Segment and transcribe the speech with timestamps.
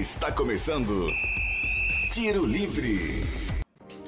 [0.00, 1.10] Está começando
[2.10, 3.22] Tiro Livre.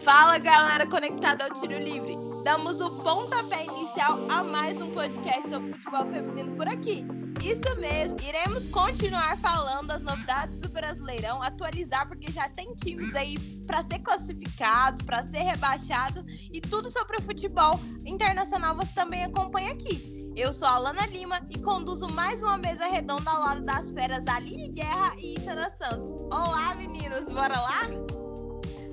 [0.02, 2.14] Fala galera conectada ao Tiro Livre.
[2.42, 7.04] Damos o pontapé inicial a mais um podcast sobre futebol feminino por aqui.
[7.42, 13.38] Isso mesmo, iremos continuar falando das novidades do Brasileirão, atualizar porque já tem times aí
[13.66, 19.72] para ser classificados, para ser rebaixado e tudo sobre o futebol internacional você também acompanha
[19.72, 20.21] aqui.
[20.34, 24.26] Eu sou a Alana Lima e conduzo mais uma mesa redonda ao lado das feras
[24.26, 26.10] Aline Guerra e Itana Santos.
[26.32, 27.90] Olá, meninas, bora lá?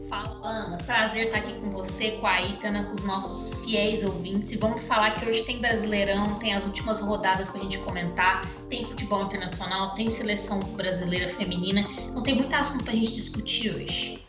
[0.10, 0.78] Fala, Ana.
[0.80, 4.52] Prazer estar aqui com você, com a Itana, com os nossos fiéis ouvintes.
[4.52, 8.42] E vamos falar que hoje tem Brasileirão, tem as últimas rodadas para a gente comentar,
[8.70, 11.86] tem futebol internacional, tem seleção brasileira feminina.
[12.00, 14.29] Então tem muito assunto para a gente discutir hoje.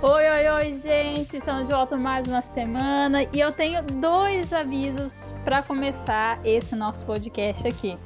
[0.00, 1.38] Oi, oi, oi, gente!
[1.38, 7.04] Estamos de volta mais uma semana e eu tenho dois avisos para começar esse nosso
[7.04, 7.96] podcast aqui.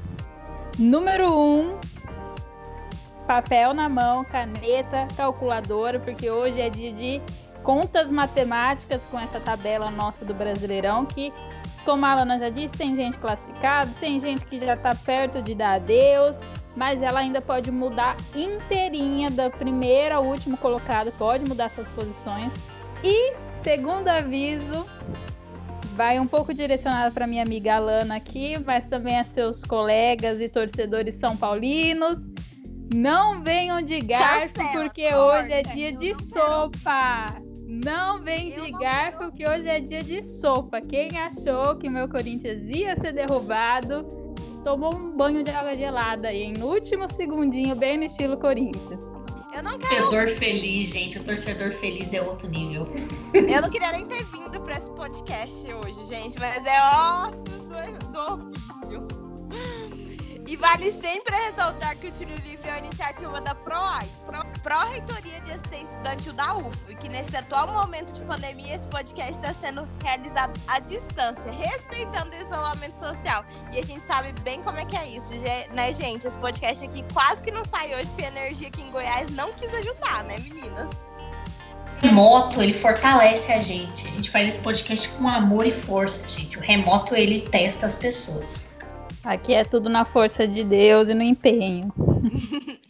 [0.78, 1.78] Número um,
[3.27, 7.20] papel na mão, caneta, calculadora, porque hoje é dia de
[7.62, 11.31] contas matemáticas com essa tabela nossa do Brasileirão, que,
[11.84, 15.55] como a Alana já disse, tem gente classificada, tem gente que já está perto de
[15.55, 16.38] dar adeus,
[16.77, 22.53] mas ela ainda pode mudar inteirinha da primeira ao último colocado, pode mudar suas posições.
[23.05, 24.87] E segundo aviso,
[25.95, 30.48] vai um pouco direcionado para minha amiga Alana aqui, mas também a seus colegas e
[30.48, 32.19] torcedores são paulinos.
[32.95, 37.27] Não venham de garfo, porque hoje é dia de sopa.
[37.67, 40.81] Não vem de garfo, porque hoje é dia de sopa.
[40.81, 44.06] Quem achou que o meu Corinthians ia ser derrubado,
[44.62, 49.02] tomou um banho de água gelada aí, no último segundinho, bem no estilo Corinthians.
[49.54, 50.08] Eu não quero.
[50.08, 51.19] Torcedor feliz, gente.
[51.19, 52.86] O torcedor feliz é outro nível.
[53.34, 56.80] Eu não queria nem ter vindo pra esse podcast hoje, gente, mas é
[57.27, 59.06] ossos do, do ofício.
[60.46, 64.06] E vale sempre ressaltar que o Tiro Livre é uma iniciativa da PROAI,
[64.62, 69.32] Pró-Reitoria de Assistência Estudantil da UF, e que nesse atual momento de pandemia esse podcast
[69.32, 73.44] está sendo realizado à distância, respeitando o isolamento social.
[73.72, 75.34] E a gente sabe bem como é que é isso,
[75.75, 76.26] né, gente?
[76.26, 79.53] Esse podcast aqui quase que não sai hoje, porque a energia aqui em Goiás não
[79.53, 80.91] quis ajudar, né, meninas?
[82.03, 84.08] remoto, ele fortalece a gente.
[84.08, 86.58] A gente faz esse podcast com amor e força, gente.
[86.58, 88.76] O remoto, ele testa as pessoas.
[89.22, 91.92] Aqui é tudo na força de Deus e no empenho.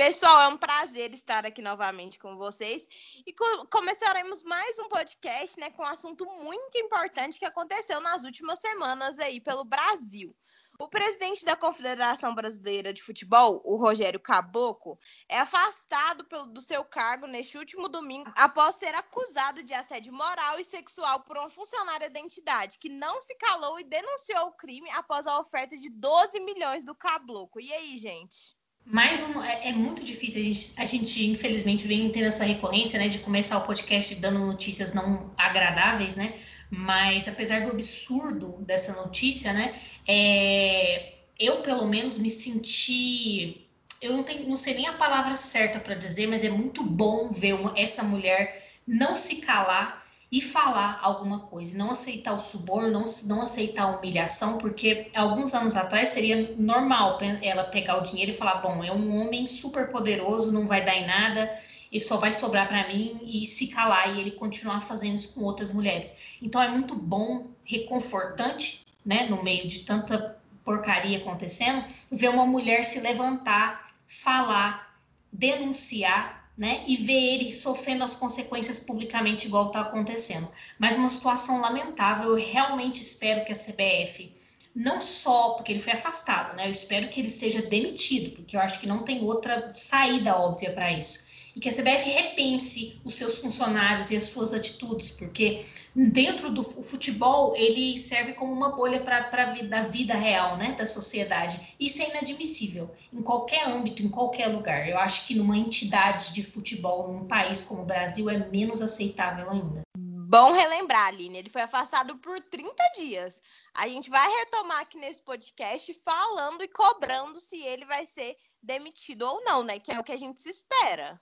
[0.00, 2.88] Pessoal, é um prazer estar aqui novamente com vocês
[3.26, 8.24] e co começaremos mais um podcast, né, com um assunto muito importante que aconteceu nas
[8.24, 10.34] últimas semanas aí pelo Brasil.
[10.78, 16.82] O presidente da Confederação Brasileira de Futebol, o Rogério Caboclo, é afastado pelo, do seu
[16.82, 22.08] cargo neste último domingo após ser acusado de assédio moral e sexual por uma funcionária
[22.08, 26.40] da entidade que não se calou e denunciou o crime após a oferta de 12
[26.40, 27.60] milhões do Caboclo.
[27.60, 28.58] E aí, gente?
[28.84, 32.98] Mais um, é, é, muito difícil a gente, a gente, infelizmente, vem tendo essa recorrência,
[32.98, 36.34] né, de começar o podcast dando notícias não agradáveis, né?
[36.68, 43.68] Mas apesar do absurdo dessa notícia, né, é, eu pelo menos me senti,
[44.02, 47.30] eu não tenho, não sei nem a palavra certa para dizer, mas é muito bom
[47.30, 49.99] ver uma, essa mulher não se calar
[50.30, 55.52] e falar alguma coisa, não aceitar o suborno, não, não aceitar a humilhação, porque alguns
[55.52, 59.88] anos atrás seria normal ela pegar o dinheiro e falar: bom, é um homem super
[59.88, 61.52] poderoso, não vai dar em nada,
[61.90, 65.42] e só vai sobrar para mim e se calar e ele continuar fazendo isso com
[65.42, 66.14] outras mulheres.
[66.40, 72.84] Então é muito bom, reconfortante, né, no meio de tanta porcaria acontecendo, ver uma mulher
[72.84, 74.96] se levantar, falar,
[75.32, 80.50] denunciar, né, e ver ele sofrendo as consequências publicamente igual está acontecendo.
[80.78, 84.32] Mas uma situação lamentável, eu realmente espero que a CBF
[84.74, 86.66] não só porque ele foi afastado, né?
[86.66, 90.72] Eu espero que ele seja demitido, porque eu acho que não tem outra saída óbvia
[90.72, 91.29] para isso
[91.60, 97.54] que a CBF repense os seus funcionários e as suas atitudes, porque dentro do futebol
[97.54, 101.76] ele serve como uma bolha para a vida, vida real né, da sociedade.
[101.78, 104.88] Isso é inadmissível em qualquer âmbito, em qualquer lugar.
[104.88, 109.50] Eu acho que numa entidade de futebol, num país como o Brasil, é menos aceitável
[109.50, 109.82] ainda.
[109.96, 113.42] Bom relembrar, Aline, ele foi afastado por 30 dias.
[113.74, 119.22] A gente vai retomar aqui nesse podcast falando e cobrando se ele vai ser demitido
[119.22, 119.80] ou não, né?
[119.80, 121.20] Que é o que a gente se espera.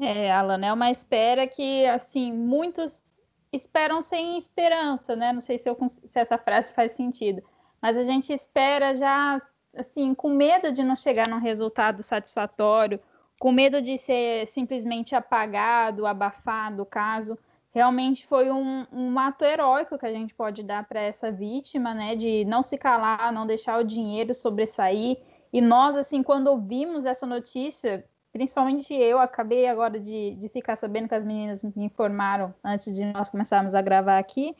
[0.00, 3.20] É, Alan, é uma espera que, assim, muitos
[3.52, 5.32] esperam sem esperança, né?
[5.32, 7.42] Não sei se, eu, se essa frase faz sentido,
[7.80, 9.40] mas a gente espera já,
[9.76, 12.98] assim, com medo de não chegar num resultado satisfatório,
[13.38, 17.38] com medo de ser simplesmente apagado, abafado o caso.
[17.74, 22.14] Realmente foi um, um ato heróico que a gente pode dar para essa vítima, né?
[22.16, 25.18] De não se calar, não deixar o dinheiro sobressair.
[25.52, 31.08] E nós, assim, quando ouvimos essa notícia, principalmente eu acabei agora de, de ficar sabendo
[31.08, 34.56] que as meninas me informaram antes de nós começarmos a gravar aqui.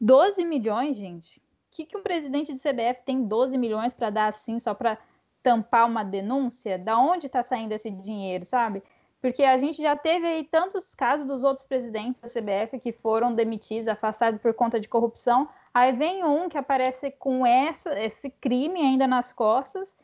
[0.00, 1.38] 12 milhões, gente.
[1.38, 1.42] O
[1.76, 4.98] que, que um presidente de CBF tem 12 milhões para dar assim, só para
[5.42, 6.78] tampar uma denúncia?
[6.78, 8.82] Da onde está saindo esse dinheiro, sabe?
[9.20, 13.34] Porque a gente já teve aí tantos casos dos outros presidentes da CBF que foram
[13.34, 15.48] demitidos, afastados por conta de corrupção.
[15.72, 19.96] Aí vem um que aparece com essa, esse crime ainda nas costas,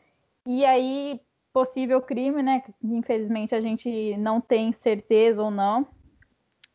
[0.45, 1.21] e aí
[1.53, 2.63] possível crime, né?
[2.83, 5.87] Infelizmente a gente não tem certeza ou não.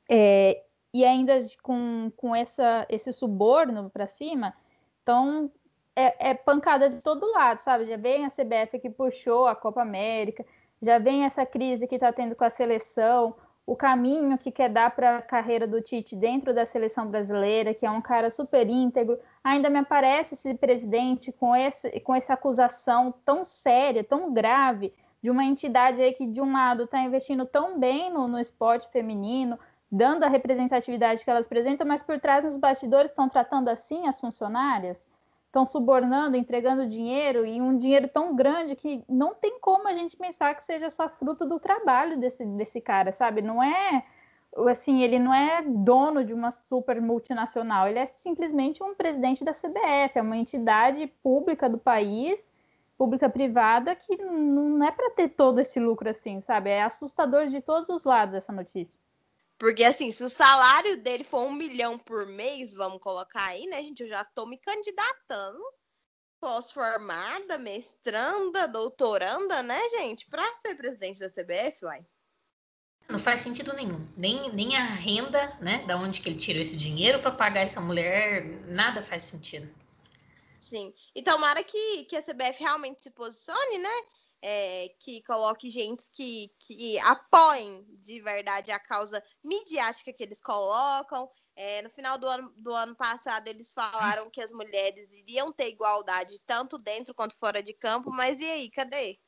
[0.09, 0.63] É,
[0.95, 4.55] e ainda com, com essa, esse suborno para cima,
[5.03, 5.53] então
[5.95, 7.87] é, é, pancada de todo lado, sabe?
[7.87, 10.47] Já vem a CBF que puxou a Copa América,
[10.81, 13.35] já vem essa crise que está tendo com a seleção,
[13.69, 17.85] o caminho que quer dar para a carreira do Tite dentro da seleção brasileira, que
[17.85, 19.19] é um cara super íntegro.
[19.45, 25.31] Ainda me aparece esse presidente com, esse, com essa acusação tão séria, tão grave, de
[25.31, 29.59] uma entidade aí que, de um lado, está investindo tão bem no, no esporte feminino,
[29.93, 34.19] dando a representatividade que elas apresentam, mas por trás nos bastidores estão tratando assim as
[34.19, 35.07] funcionárias
[35.49, 40.17] estão subornando, entregando dinheiro e um dinheiro tão grande que não tem como a gente
[40.17, 43.43] pensar que seja só fruto do trabalho desse, desse cara, sabe?
[43.43, 44.05] Não é
[44.69, 49.53] assim, ele não é dono de uma super multinacional, ele é simplesmente um presidente da
[49.53, 52.53] CBF, é uma entidade pública do país,
[52.97, 56.71] pública privada, que não é para ter todo esse lucro assim, sabe?
[56.71, 58.93] É assustador de todos os lados essa notícia.
[59.59, 63.83] Porque, assim, se o salário dele for um milhão por mês, vamos colocar aí, né,
[63.83, 64.05] gente?
[64.05, 65.61] Eu já tô me candidatando.
[66.41, 70.29] Pós-formada, mestranda, doutoranda, né, gente?
[70.29, 72.07] Pra ser presidente da CBF, uai.
[73.09, 74.07] Não faz sentido nenhum.
[74.17, 75.85] Nem, nem a renda, né?
[75.87, 79.69] Da onde que ele tirou esse dinheiro para pagar essa mulher, nada faz sentido.
[80.61, 80.93] Sim.
[81.15, 84.03] E tomara que, que a CBF realmente se posicione, né?
[84.43, 91.29] É, que coloque gente que, que apoiem de verdade a causa midiática que eles colocam.
[91.57, 95.69] É, no final do ano, do ano passado, eles falaram que as mulheres iriam ter
[95.69, 99.19] igualdade tanto dentro quanto fora de campo, mas e aí, cadê?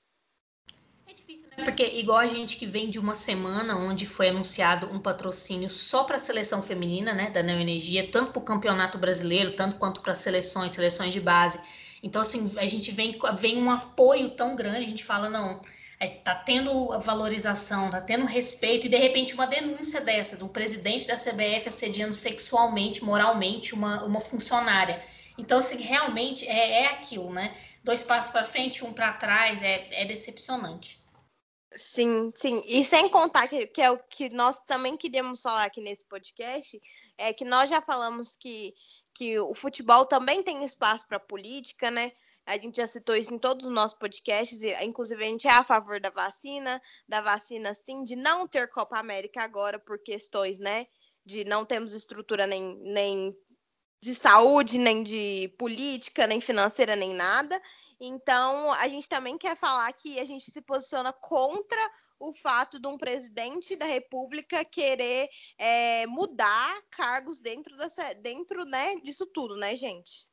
[1.08, 1.64] É difícil, né?
[1.64, 6.04] Porque igual a gente que vem de uma semana onde foi anunciado um patrocínio só
[6.04, 10.14] para a seleção feminina, né, da Neoenergia, tanto para o Campeonato Brasileiro, tanto quanto para
[10.14, 11.60] seleções, seleções de base.
[12.02, 15.60] Então, assim, a gente vem, vem um apoio tão grande, a gente fala, não,
[15.98, 21.06] é, tá tendo valorização, tá tendo respeito, e de repente uma denúncia dessa, do presidente
[21.06, 25.04] da CBF assediando sexualmente, moralmente uma, uma funcionária.
[25.36, 27.56] Então, assim, realmente é, é aquilo, né?
[27.84, 31.00] Dois passos para frente, um para trás, é, é decepcionante.
[31.72, 32.62] Sim, sim.
[32.66, 36.80] E sem contar que, que é o que nós também queríamos falar aqui nesse podcast,
[37.16, 38.74] é que nós já falamos que
[39.14, 42.12] que o futebol também tem espaço para política, né?
[42.46, 45.64] A gente já citou isso em todos os nossos podcasts, inclusive a gente é a
[45.64, 50.86] favor da vacina, da vacina sim, de não ter Copa América agora por questões, né?
[51.24, 53.36] De não termos estrutura nem, nem
[54.02, 57.60] de saúde, nem de política, nem financeira, nem nada.
[58.00, 61.80] Então, a gente também quer falar que a gente se posiciona contra
[62.20, 65.28] o fato de um presidente da República querer
[65.58, 70.28] é, mudar cargos dentro, dessa, dentro né, disso tudo, né, gente?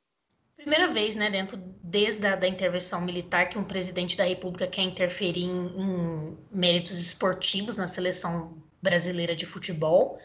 [0.57, 4.81] Primeira vez, né, dentro desde a da intervenção militar, que um presidente da República quer
[4.81, 10.19] interferir em, em méritos esportivos na seleção brasileira de futebol.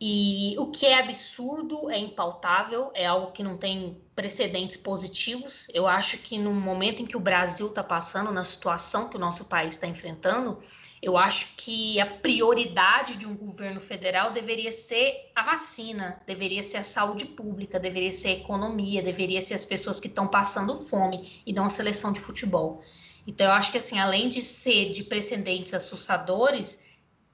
[0.00, 5.66] E o que é absurdo, é impautável, é algo que não tem precedentes positivos.
[5.74, 9.20] Eu acho que no momento em que o Brasil está passando, na situação que o
[9.20, 10.62] nosso país está enfrentando,
[11.00, 16.78] eu acho que a prioridade de um governo federal deveria ser a vacina, deveria ser
[16.78, 21.42] a saúde pública, deveria ser a economia, deveria ser as pessoas que estão passando fome
[21.46, 22.82] e não a seleção de futebol.
[23.26, 26.82] Então, eu acho que, assim, além de ser de precedentes assustadores,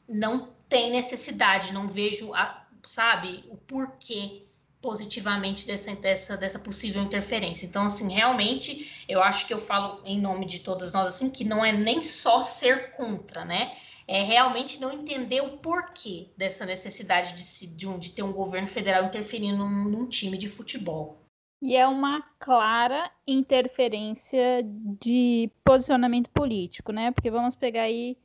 [0.09, 4.45] não tem necessidade, não vejo, a, sabe, o porquê
[4.85, 7.65] positivamente dessa, dessa, dessa possível interferência.
[7.65, 11.43] Então, assim, realmente, eu acho que eu falo em nome de todas nós, assim, que
[11.43, 13.75] não é nem só ser contra, né?
[14.07, 18.33] É realmente não entender o porquê dessa necessidade de, se, de, um, de ter um
[18.35, 21.19] governo federal interferindo num, num time de futebol.
[21.63, 24.63] E é uma clara interferência
[25.01, 27.11] de posicionamento político, né?
[27.11, 28.19] Porque vamos pegar aí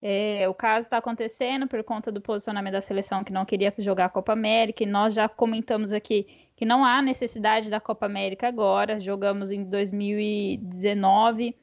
[0.00, 4.04] é, o caso está acontecendo por conta do posicionamento da seleção que não queria jogar
[4.06, 8.46] a Copa América, e nós já comentamos aqui que não há necessidade da Copa América
[8.48, 9.00] agora.
[9.00, 11.56] Jogamos em 2019,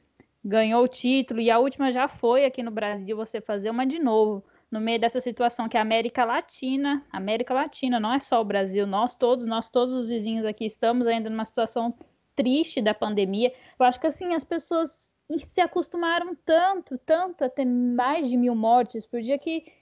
[0.44, 3.98] ganhou o título, e a última já foi aqui no Brasil você fazer uma de
[3.98, 8.44] novo, no meio dessa situação que a América Latina, América Latina, não é só o
[8.44, 11.94] Brasil, nós todos, nós todos os vizinhos aqui estamos ainda numa situação
[12.34, 13.52] triste da pandemia.
[13.78, 18.36] Eu acho que assim as pessoas e se acostumaram tanto, tanto a ter mais de
[18.36, 19.72] mil mortes por dia que,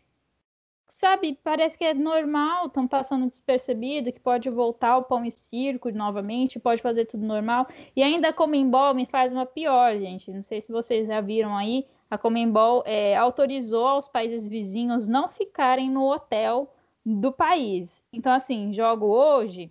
[0.87, 5.91] sabe, parece que é normal, estão passando despercebido, que pode voltar o pão e circo
[5.91, 7.69] novamente, pode fazer tudo normal.
[7.95, 10.33] E ainda a Comembol me faz uma pior, gente.
[10.33, 15.29] Não sei se vocês já viram aí, a Comembol é, autorizou aos países vizinhos não
[15.29, 16.73] ficarem no hotel
[17.05, 18.03] do país.
[18.13, 19.71] Então, assim, jogo hoje,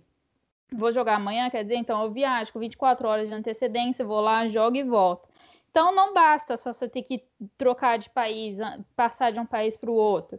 [0.72, 4.46] vou jogar amanhã, quer dizer, então eu viajo com 24 horas de antecedência, vou lá,
[4.48, 5.28] jogo e volto.
[5.74, 7.24] Então não basta só você ter que
[7.58, 8.58] trocar de país,
[8.94, 10.38] passar de um país para o outro.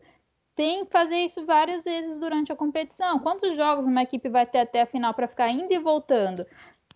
[0.56, 3.20] Tem que fazer isso várias vezes durante a competição.
[3.20, 6.48] Quantos jogos uma equipe vai ter até a final para ficar indo e voltando?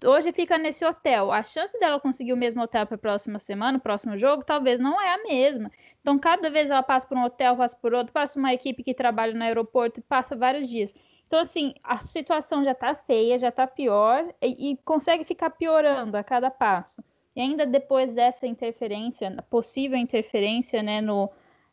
[0.02, 1.34] Hoje fica nesse hotel.
[1.34, 4.80] A chance dela conseguir o mesmo hotel para a próxima semana, o próximo jogo, talvez
[4.80, 5.70] não é a mesma.
[6.00, 8.94] Então, cada vez ela passa por um hotel, passa por outro, passa uma equipe que
[8.94, 10.96] trabalha no aeroporto passa vários dias.
[11.28, 16.16] Então, assim, a situação já está feia, já está pior e, e consegue ficar piorando
[16.16, 17.04] a cada passo.
[17.36, 21.30] E ainda depois dessa interferência, possível interferência né, no,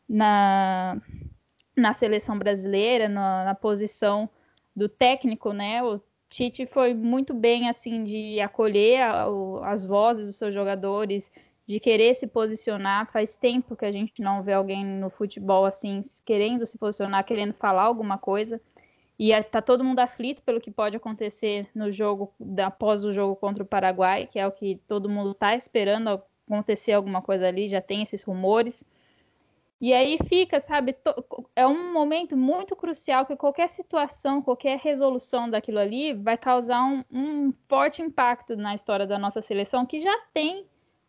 [0.07, 1.01] na,
[1.75, 4.29] na seleção brasileira, na, na posição
[4.75, 5.83] do técnico, né?
[5.83, 9.27] O Tite foi muito bem assim de acolher a,
[9.63, 11.31] as vozes dos seus jogadores,
[11.65, 13.11] de querer se posicionar.
[13.11, 17.53] Faz tempo que a gente não vê alguém no futebol assim querendo se posicionar, querendo
[17.53, 18.61] falar alguma coisa.
[19.19, 22.33] E está todo mundo aflito pelo que pode acontecer no jogo,
[22.63, 26.93] após o jogo contra o Paraguai, que é o que todo mundo está esperando acontecer
[26.93, 28.83] alguma coisa ali, já tem esses rumores.
[29.79, 30.95] E aí fica, sabe,
[31.55, 37.03] é um momento muito crucial que qualquer situação, qualquer resolução daquilo ali vai causar um,
[37.11, 40.65] um forte impacto na história da nossa seleção, que já tem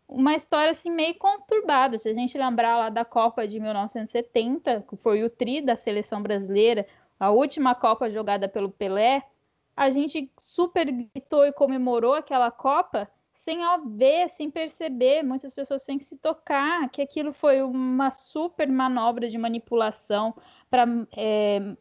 [0.06, 1.96] uma história assim meio conturbada.
[1.96, 6.22] Se a gente lembrar lá da Copa de 1970, que foi o tri da seleção
[6.22, 6.86] brasileira,
[7.18, 9.22] a última Copa jogada pelo Pelé,
[9.76, 13.60] a gente super gritou e comemorou aquela Copa sem
[13.96, 19.38] ver, sem perceber, muitas pessoas sem se tocar que aquilo foi uma super manobra de
[19.38, 20.34] manipulação
[20.68, 20.84] para
[21.16, 21.76] é,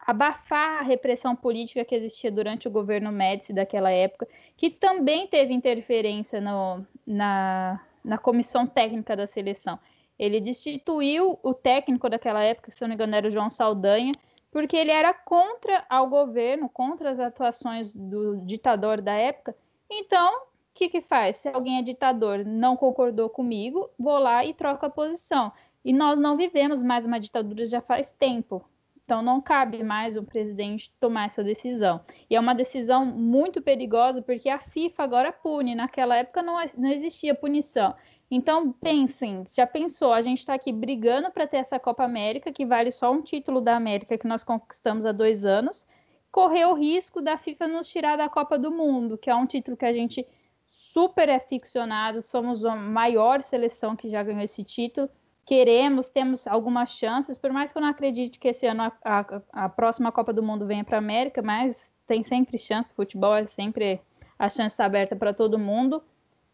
[0.00, 5.54] abafar a repressão política que existia durante o governo Médici daquela época, que também teve
[5.54, 9.78] interferência no, na, na comissão técnica da seleção.
[10.18, 14.12] Ele destituiu o técnico daquela época, se não me engano era o João Saldanha,
[14.50, 19.54] porque ele era contra ao governo, contra as atuações do ditador da época.
[19.90, 20.42] Então, o
[20.74, 21.36] que que faz?
[21.36, 25.52] Se alguém é ditador, não concordou comigo, vou lá e troco a posição.
[25.84, 28.64] E nós não vivemos mais uma ditadura já faz tempo.
[29.08, 31.98] Então não cabe mais o presidente tomar essa decisão.
[32.28, 35.74] E é uma decisão muito perigosa porque a FIFA agora pune.
[35.74, 37.94] Naquela época não, não existia punição.
[38.30, 42.66] Então, pensem, já pensou, a gente está aqui brigando para ter essa Copa América, que
[42.66, 45.86] vale só um título da América que nós conquistamos há dois anos,
[46.30, 49.78] correr o risco da FIFA nos tirar da Copa do Mundo, que é um título
[49.78, 50.26] que a gente
[50.66, 55.08] super é ficcionado, somos a maior seleção que já ganhou esse título,
[55.46, 59.64] queremos, temos algumas chances, por mais que eu não acredite que esse ano a, a,
[59.64, 63.46] a próxima Copa do Mundo venha para a América, mas tem sempre chance, futebol é
[63.46, 64.00] sempre
[64.38, 66.02] a chance aberta para todo mundo.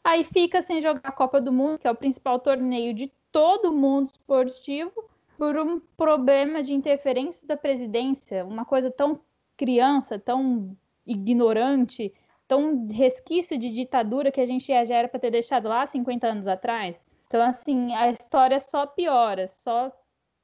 [0.04, 3.72] Aí fica sem jogar a Copa do Mundo, que é o principal torneio de todo
[3.72, 4.92] mundo esportivo,
[5.38, 9.18] por um problema de interferência da presidência, uma coisa tão
[9.56, 12.12] criança, tão ignorante,
[12.46, 16.46] tão resquício de ditadura que a gente já era para ter deixado lá 50 anos
[16.46, 16.96] atrás.
[17.26, 19.90] Então, assim, a história só piora, só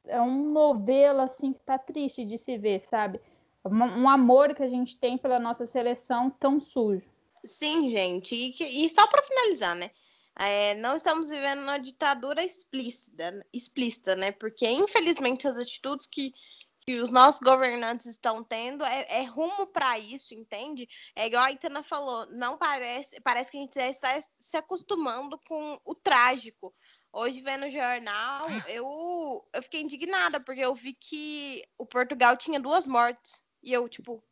[0.07, 3.21] é um novelo assim que tá triste de se ver, sabe?
[3.64, 7.07] Um amor que a gente tem pela nossa seleção tão sujo.
[7.45, 8.35] Sim, gente.
[8.35, 9.91] E, e só para finalizar, né?
[10.39, 14.33] É, não estamos vivendo uma ditadura explícita, explícita, né?
[14.33, 16.33] Porque, infelizmente, as atitudes que,
[16.81, 20.89] que os nossos governantes estão tendo é, é rumo para isso, entende?
[21.15, 25.39] É igual a Itana falou, não parece, parece que a gente já está se acostumando
[25.47, 26.75] com o trágico.
[27.13, 32.61] Hoje, vendo o jornal, eu, eu fiquei indignada, porque eu vi que o Portugal tinha
[32.61, 33.43] duas mortes.
[33.63, 34.23] E eu, tipo,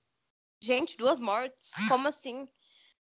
[0.62, 1.72] gente, duas mortes?
[1.88, 2.48] Como assim?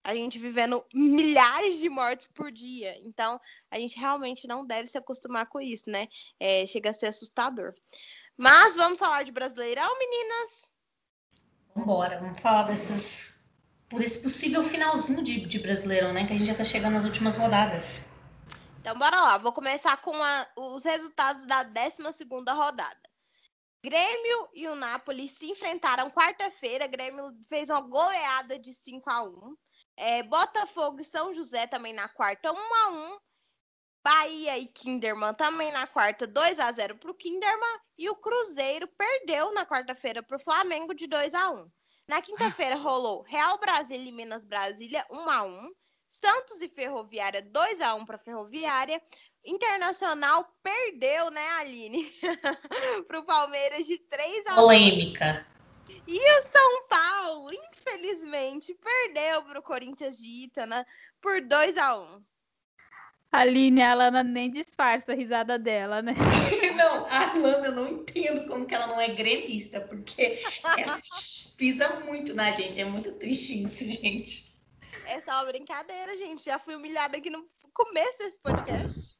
[0.03, 2.98] A gente vivendo milhares de mortes por dia.
[3.00, 3.39] Então,
[3.70, 6.08] a gente realmente não deve se acostumar com isso, né?
[6.39, 7.74] É, chega a ser assustador.
[8.36, 10.74] Mas vamos falar de Brasileirão, meninas?
[11.75, 13.50] Vambora, vamos falar desses.
[13.88, 16.25] Por esse possível finalzinho de, de Brasileirão, né?
[16.25, 18.13] Que a gente já tá chegando nas últimas rodadas.
[18.79, 19.38] Então, bora lá.
[19.38, 22.01] Vou começar com a, os resultados da 12
[22.50, 23.12] rodada.
[23.84, 26.88] Grêmio e o Napoli se enfrentaram quarta-feira.
[26.88, 29.55] Grêmio fez uma goleada de 5 a 1
[29.98, 33.19] é, Botafogo e São José também na quarta, 1 a 1
[34.03, 37.79] Bahia e Kinderman também na quarta, 2 a 0 para o Kinderman.
[37.98, 41.71] E o Cruzeiro perdeu na quarta-feira para o Flamengo de 2 a 1
[42.07, 45.71] Na quinta-feira rolou Real Brasília e Minas Brasília, 1 a 1
[46.10, 49.01] Santos e Ferroviária 2 a 1 para Ferroviária.
[49.45, 52.12] Internacional perdeu, né, Aline?
[53.07, 54.55] para o Palmeiras de 3 a 1.
[54.55, 55.50] Polêmica.
[56.07, 60.86] E o São Paulo, infelizmente, perdeu para o Corinthians de Itana
[61.21, 62.24] por 2 a 1.
[63.31, 66.13] A Aline, ela nem disfarça a risada dela, né?
[66.75, 70.41] Não, a Alana, eu não entendo como que ela não é gremista, porque
[70.77, 71.00] ela
[71.57, 72.81] pisa muito na gente.
[72.81, 74.51] É muito triste isso, gente.
[75.05, 76.43] É só uma brincadeira, gente.
[76.43, 79.17] Já fui humilhada aqui no começo desse podcast.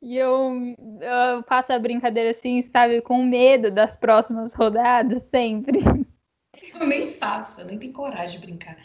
[0.00, 0.52] E eu,
[1.00, 5.80] eu faço a brincadeira assim, sabe, com medo das próximas rodadas, sempre.
[6.74, 8.76] Eu nem faço, eu nem tenho coragem de brincar.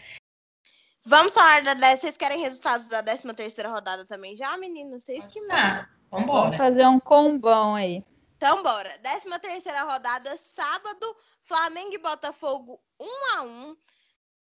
[1.05, 1.99] Vamos falar da 10.
[1.99, 5.03] Vocês querem resultados da 13 terceira rodada também já, meninas?
[5.03, 5.55] Vocês que não.
[5.55, 6.41] Ah, vambora.
[6.43, 8.03] Vamos fazer um combão aí.
[8.37, 8.89] Então, bora.
[8.99, 13.77] 13 terceira rodada, sábado, Flamengo e Botafogo 1 a 1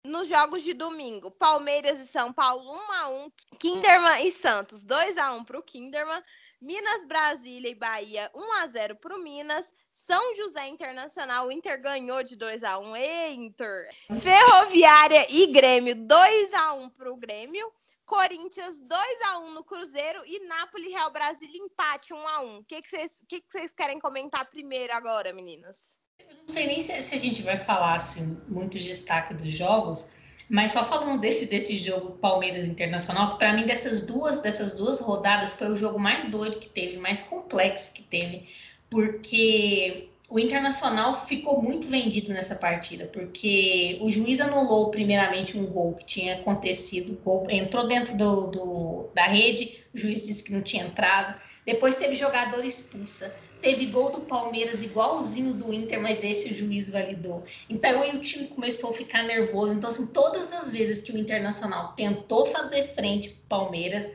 [0.05, 5.17] nos jogos de domingo, Palmeiras e São Paulo 1 a 1 Kinderman e Santos 2
[5.17, 6.21] a 1 para o Kinderman,
[6.63, 11.81] Minas, Brasília e Bahia 1 a 0 para o Minas, São José Internacional, o Inter
[11.81, 13.89] ganhou de 2 a 1 e Inter,
[14.21, 17.69] Ferroviária e Grêmio 2 a 1 para o Grêmio,
[18.05, 20.23] Corinthians 2 a 1 no Cruzeiro.
[20.25, 23.73] E Nápoles Real Brasília empate 1 a 1 O que, que, vocês, que, que vocês
[23.73, 25.91] querem comentar primeiro agora, meninas?
[26.17, 30.11] Eu não sei nem se, se, a gente vai falar assim, muito destaque dos jogos,
[30.49, 34.99] mas só falando desse, desse jogo Palmeiras Internacional, que para mim dessas duas, dessas duas
[34.99, 38.47] rodadas foi o jogo mais doido que teve, mais complexo que teve,
[38.89, 45.93] porque o Internacional ficou muito vendido nessa partida, porque o juiz anulou primeiramente um gol
[45.93, 50.61] que tinha acontecido, gol, entrou dentro do, do, da rede, o juiz disse que não
[50.61, 53.33] tinha entrado, depois teve jogador expulsa,
[53.63, 57.45] teve gol do Palmeiras igualzinho do Inter, mas esse o juiz validou.
[57.69, 59.73] Então aí o time começou a ficar nervoso.
[59.73, 64.11] Então, assim, todas as vezes que o Internacional tentou fazer frente para Palmeiras,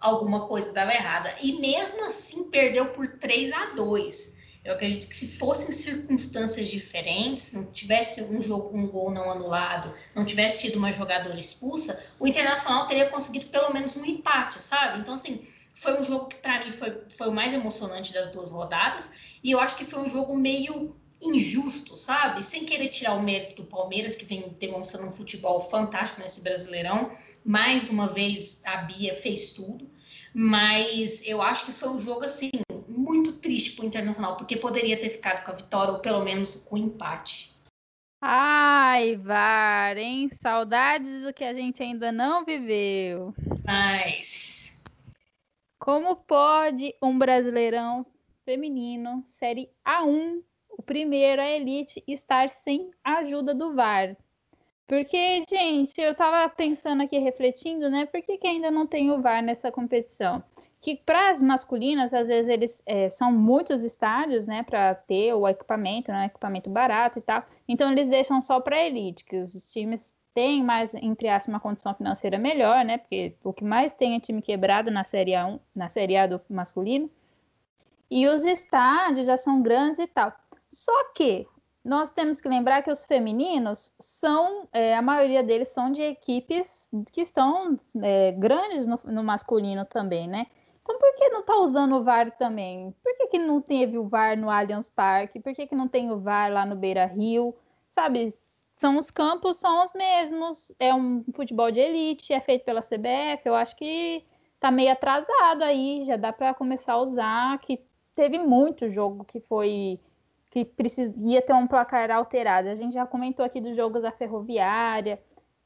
[0.00, 1.32] alguma coisa dava errada.
[1.40, 4.36] E mesmo assim perdeu por 3 a 2.
[4.64, 9.94] Eu acredito que se fossem circunstâncias diferentes, não tivesse um jogo, um gol não anulado,
[10.12, 14.98] não tivesse tido uma jogadora expulsa, o Internacional teria conseguido pelo menos um empate, sabe?
[14.98, 15.46] Então, assim,
[15.80, 19.12] foi um jogo que, para mim, foi, foi o mais emocionante das duas rodadas.
[19.42, 22.44] E eu acho que foi um jogo meio injusto, sabe?
[22.44, 27.16] Sem querer tirar o mérito do Palmeiras, que vem demonstrando um futebol fantástico nesse Brasileirão.
[27.44, 29.88] Mais uma vez, a Bia fez tudo.
[30.34, 32.50] Mas eu acho que foi um jogo, assim,
[32.88, 36.56] muito triste para o Internacional, porque poderia ter ficado com a vitória, ou pelo menos
[36.56, 37.56] com o empate.
[38.20, 40.28] Ai, VAR, hein?
[40.28, 43.32] Saudades do que a gente ainda não viveu.
[43.64, 44.67] Mas
[45.88, 48.04] como pode um Brasileirão
[48.44, 54.14] feminino, Série A1, o primeiro, a Elite, estar sem a ajuda do VAR?
[54.86, 58.04] Porque, gente, eu tava pensando aqui, refletindo, né?
[58.04, 60.42] Por que, que ainda não tem o VAR nessa competição?
[60.78, 64.62] Que para as masculinas, às vezes, eles é, são muitos estádios, né?
[64.62, 66.26] Para ter o equipamento, né?
[66.26, 67.46] Equipamento barato e tal.
[67.66, 71.94] Então, eles deixam só para elite, que os times tem mais, entre aspas, uma condição
[71.94, 72.98] financeira melhor, né?
[72.98, 76.40] Porque o que mais tem é time quebrado na Série A1, na Série A do
[76.48, 77.10] masculino.
[78.10, 80.32] E os estádios já são grandes e tal.
[80.70, 81.46] Só que
[81.84, 86.88] nós temos que lembrar que os femininos são, é, a maioria deles são de equipes
[87.12, 90.44] que estão é, grandes no, no, masculino também, né?
[90.82, 92.94] Então por que não tá usando o VAR também?
[93.02, 95.40] Por que, que não teve o VAR no Allianz Parque?
[95.40, 97.54] Por que, que não tem o VAR lá no Beira Rio?
[97.90, 98.28] Sabe,
[98.78, 103.42] são os campos são os mesmos, é um futebol de elite, é feito pela CBF,
[103.44, 104.24] eu acho que
[104.60, 107.80] tá meio atrasado aí, já dá para começar a usar, que
[108.14, 110.00] teve muito jogo que foi
[110.50, 112.68] que precisa, ia ter um placar alterado.
[112.68, 115.20] A gente já comentou aqui dos jogos da Ferroviária,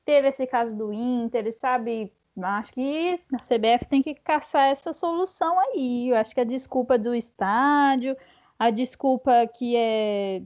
[0.05, 2.13] teve esse caso do Inter, sabe?
[2.43, 6.09] Acho que a CBF tem que caçar essa solução aí.
[6.09, 8.17] Eu acho que a desculpa do estádio,
[8.59, 10.43] a desculpa que é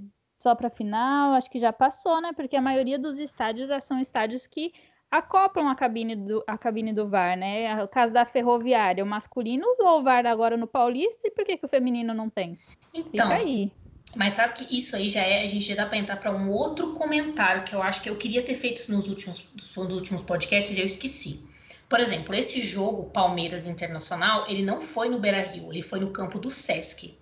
[0.46, 2.30] só para final, acho que já passou, né?
[2.32, 4.72] Porque a maioria dos estádios já são estádios que
[5.11, 7.82] acoplam a cabine do, a cabine do VAR, né?
[7.82, 11.56] O caso da Ferroviária, o masculino usou o VAR agora no Paulista, e por que,
[11.56, 12.56] que o feminino não tem?
[12.94, 13.72] Então, Fica aí.
[14.14, 16.48] Mas sabe que isso aí já é, a gente já dá para entrar para um
[16.48, 20.78] outro comentário que eu acho que eu queria ter feito nos últimos, nos últimos podcasts
[20.78, 21.44] e eu esqueci.
[21.88, 26.38] Por exemplo, esse jogo Palmeiras Internacional, ele não foi no Beira-Rio, ele foi no campo
[26.38, 27.18] do Sesc.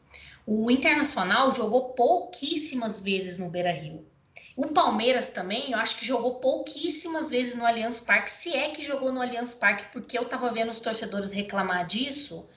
[0.47, 4.07] O Internacional jogou pouquíssimas vezes no Beira Rio.
[4.57, 8.85] O Palmeiras também, eu acho que jogou pouquíssimas vezes no Allianz Parque, se é que
[8.85, 12.49] jogou no Allianz Parque, porque eu tava vendo os torcedores reclamar disso.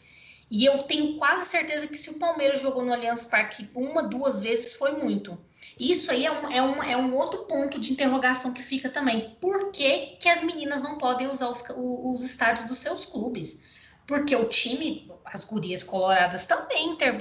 [0.51, 4.41] E eu tenho quase certeza que se o Palmeiras jogou no Allianz Parque uma, duas
[4.41, 5.37] vezes, foi muito.
[5.79, 9.35] Isso aí é um, é, um, é um outro ponto de interrogação que fica também.
[9.41, 13.65] Por que, que as meninas não podem usar os, os estádios dos seus clubes?
[14.05, 17.15] Porque o time, as gurias coloradas também inter,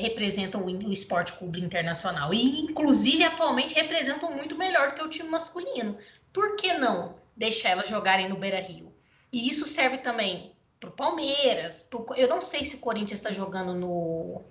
[0.00, 2.32] representam o, o esporte clube internacional.
[2.32, 5.96] E, inclusive, atualmente representam muito melhor do que o time masculino.
[6.32, 8.92] Por que não deixar elas jogarem no Beira Rio?
[9.32, 11.82] E isso serve também para o Palmeiras.
[11.82, 14.42] Pro, eu não sei se o Corinthians está jogando no,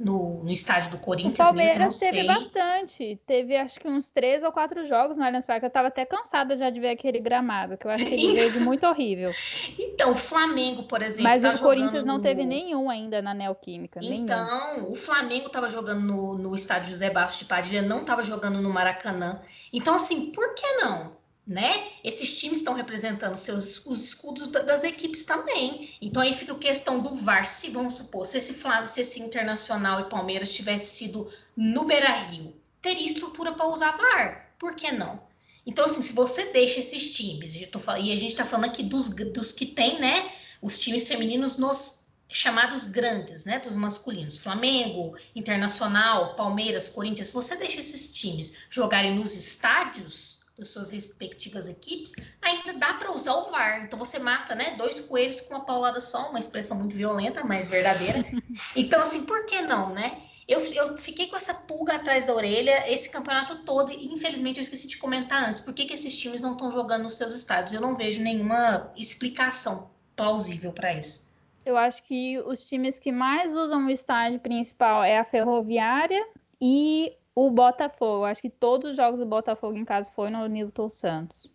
[0.00, 1.34] no, no, estádio do Corinthians.
[1.34, 2.26] O Palmeiras teve sei.
[2.26, 3.20] bastante.
[3.26, 5.66] Teve acho que uns três ou quatro jogos no Allianz Parque.
[5.66, 8.86] Eu estava até cansada já de ver aquele gramado, que eu acho aquele verde muito
[8.86, 9.30] horrível.
[9.78, 11.24] Então, o Flamengo, por exemplo.
[11.24, 12.22] Mas tá o Corinthians não no...
[12.22, 14.00] teve nenhum ainda na Neoquímica.
[14.02, 14.90] Então, nenhum.
[14.90, 18.70] o Flamengo estava jogando no, no estádio José Bastos de Padilha, não estava jogando no
[18.70, 19.42] Maracanã.
[19.70, 21.19] Então, assim, por que não?
[21.50, 21.88] Né?
[22.04, 25.92] Esses times estão representando seus, os escudos das equipes também.
[26.00, 27.44] Então aí fica a questão do VAR.
[27.44, 32.12] Se vamos supor, se esse Flávio, se esse Internacional e Palmeiras tivesse sido no Beira
[32.12, 34.54] Rio, teria estrutura para usar VAR.
[34.60, 35.20] Por que não?
[35.66, 39.50] Então, assim, se você deixa esses times, e a gente está falando aqui dos, dos
[39.50, 40.32] que tem, né?
[40.62, 43.58] Os times femininos nos chamados grandes, né?
[43.58, 50.68] Dos masculinos, Flamengo, Internacional, Palmeiras, Corinthians, se você deixa esses times jogarem nos estádios, das
[50.68, 53.82] suas respectivas equipes, ainda dá para usar o VAR.
[53.82, 57.68] Então você mata, né, dois coelhos com uma paulada só, uma expressão muito violenta, mas
[57.68, 58.24] verdadeira.
[58.76, 60.22] Então assim, por que não, né?
[60.46, 64.62] Eu, eu fiquei com essa pulga atrás da orelha esse campeonato todo e infelizmente eu
[64.62, 65.60] esqueci de comentar antes.
[65.60, 67.72] Por que, que esses times não estão jogando nos seus estádios?
[67.72, 71.30] Eu não vejo nenhuma explicação plausível para isso.
[71.64, 76.26] Eu acho que os times que mais usam o estádio principal é a Ferroviária
[76.60, 78.24] e o Botafogo.
[78.24, 81.50] Acho que todos os jogos do Botafogo em casa foi no Nilton Santos.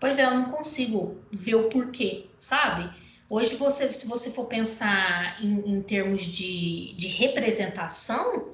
[0.00, 2.90] Pois é, eu não consigo ver o porquê, sabe?
[3.30, 8.52] Hoje, você, se você for pensar em, em termos de, de representação,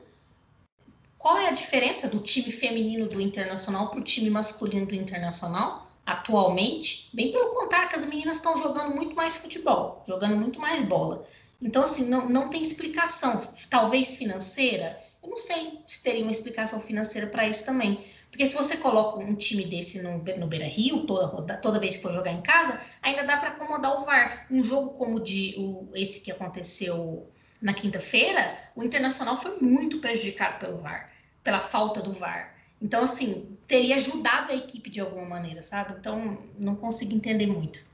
[1.16, 5.90] qual é a diferença do time feminino do Internacional para o time masculino do Internacional
[6.06, 7.10] atualmente?
[7.12, 11.26] Bem pelo contrário, que as meninas estão jogando muito mais futebol, jogando muito mais bola.
[11.60, 16.80] Então, assim, não, não tem explicação, talvez financeira, eu não sei se teria uma explicação
[16.80, 18.04] financeira para isso também.
[18.30, 22.02] Porque se você coloca um time desse no, no Beira Rio, toda, toda vez que
[22.02, 24.46] for jogar em casa, ainda dá para acomodar o VAR.
[24.50, 30.58] Um jogo como de, o, esse que aconteceu na quinta-feira, o Internacional foi muito prejudicado
[30.58, 32.54] pelo VAR, pela falta do VAR.
[32.80, 35.94] Então, assim, teria ajudado a equipe de alguma maneira, sabe?
[35.98, 37.84] Então, não consigo entender muito.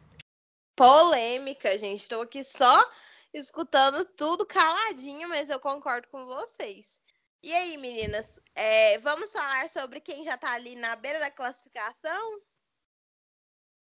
[0.76, 2.02] Polêmica, gente.
[2.02, 2.84] Estou aqui só
[3.32, 7.03] escutando tudo caladinho, mas eu concordo com vocês.
[7.44, 12.40] E aí, meninas, é, vamos falar sobre quem já tá ali na beira da classificação?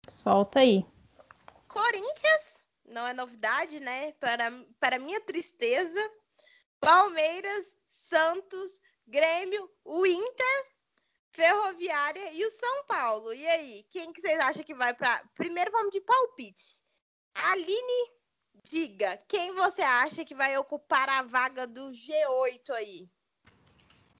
[0.09, 0.83] Solta aí.
[1.68, 4.12] Corinthians, não é novidade, né?
[4.12, 6.01] Para, para minha tristeza.
[6.81, 10.66] Palmeiras, Santos, Grêmio, o Inter,
[11.31, 13.35] Ferroviária e o São Paulo.
[13.35, 15.23] E aí, quem que vocês acham que vai para.
[15.35, 16.83] Primeiro vamos de palpite.
[17.35, 18.11] Aline,
[18.64, 23.11] diga, quem você acha que vai ocupar a vaga do G8 aí?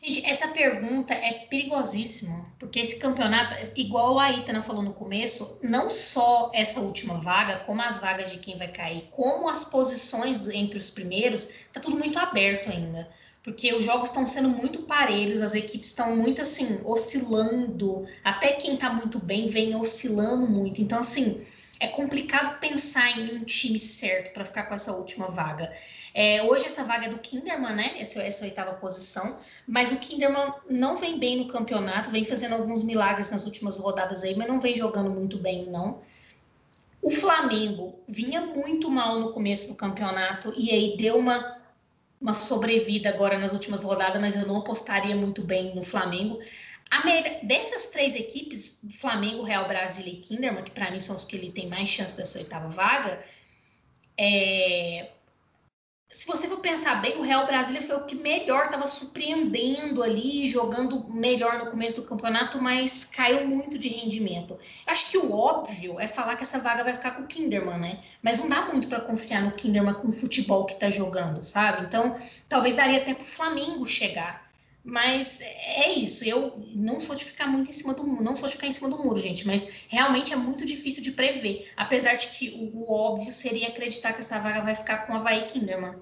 [0.03, 5.91] Gente, essa pergunta é perigosíssima, porque esse campeonato, igual a Itana falou no começo, não
[5.91, 10.79] só essa última vaga, como as vagas de quem vai cair, como as posições entre
[10.79, 13.11] os primeiros, tá tudo muito aberto ainda.
[13.43, 18.07] Porque os jogos estão sendo muito parelhos, as equipes estão muito assim, oscilando.
[18.25, 20.81] Até quem tá muito bem vem oscilando muito.
[20.81, 21.47] Então, assim,
[21.79, 25.73] é complicado pensar em um time certo para ficar com essa última vaga.
[26.13, 27.95] É, hoje essa vaga é do Kinderman, né?
[27.99, 29.39] Essa, essa oitava posição.
[29.67, 34.23] Mas o Kinderman não vem bem no campeonato, vem fazendo alguns milagres nas últimas rodadas
[34.23, 36.03] aí, mas não vem jogando muito bem, não.
[37.03, 41.59] O Flamengo vinha muito mal no começo do campeonato e aí deu uma,
[42.21, 46.41] uma sobrevida agora nas últimas rodadas, mas eu não apostaria muito bem no Flamengo.
[47.45, 51.53] Dessas três equipes, Flamengo, Real Brasília e Kinderman, que para mim são os que ele
[51.53, 53.25] tem mais chance dessa oitava vaga,
[54.19, 55.09] é,
[56.11, 60.49] se você for pensar bem, o Real Brasília foi o que melhor estava surpreendendo ali,
[60.49, 64.59] jogando melhor no começo do campeonato, mas caiu muito de rendimento.
[64.85, 68.03] Acho que o óbvio é falar que essa vaga vai ficar com o Kinderman, né?
[68.21, 71.87] Mas não dá muito para confiar no Kinderman com o futebol que está jogando, sabe?
[71.87, 72.19] Então,
[72.49, 74.50] talvez daria até para o Flamengo chegar.
[74.83, 78.49] Mas é isso, eu não sou de ficar muito em cima do muro, não de
[78.49, 81.71] ficar em cima do muro, gente, mas realmente é muito difícil de prever.
[81.77, 85.17] Apesar de que o, o óbvio seria acreditar que essa vaga vai ficar com a
[85.17, 85.97] Havaí Kinderman.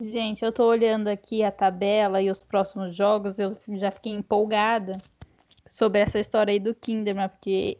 [0.00, 5.00] Gente, eu tô olhando aqui a tabela e os próximos jogos, eu já fiquei empolgada
[5.66, 7.78] sobre essa história aí do Kinderman, porque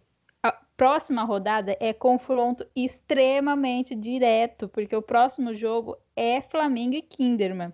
[0.77, 7.73] próxima rodada é confronto extremamente direto, porque o próximo jogo é Flamengo e Kinderman,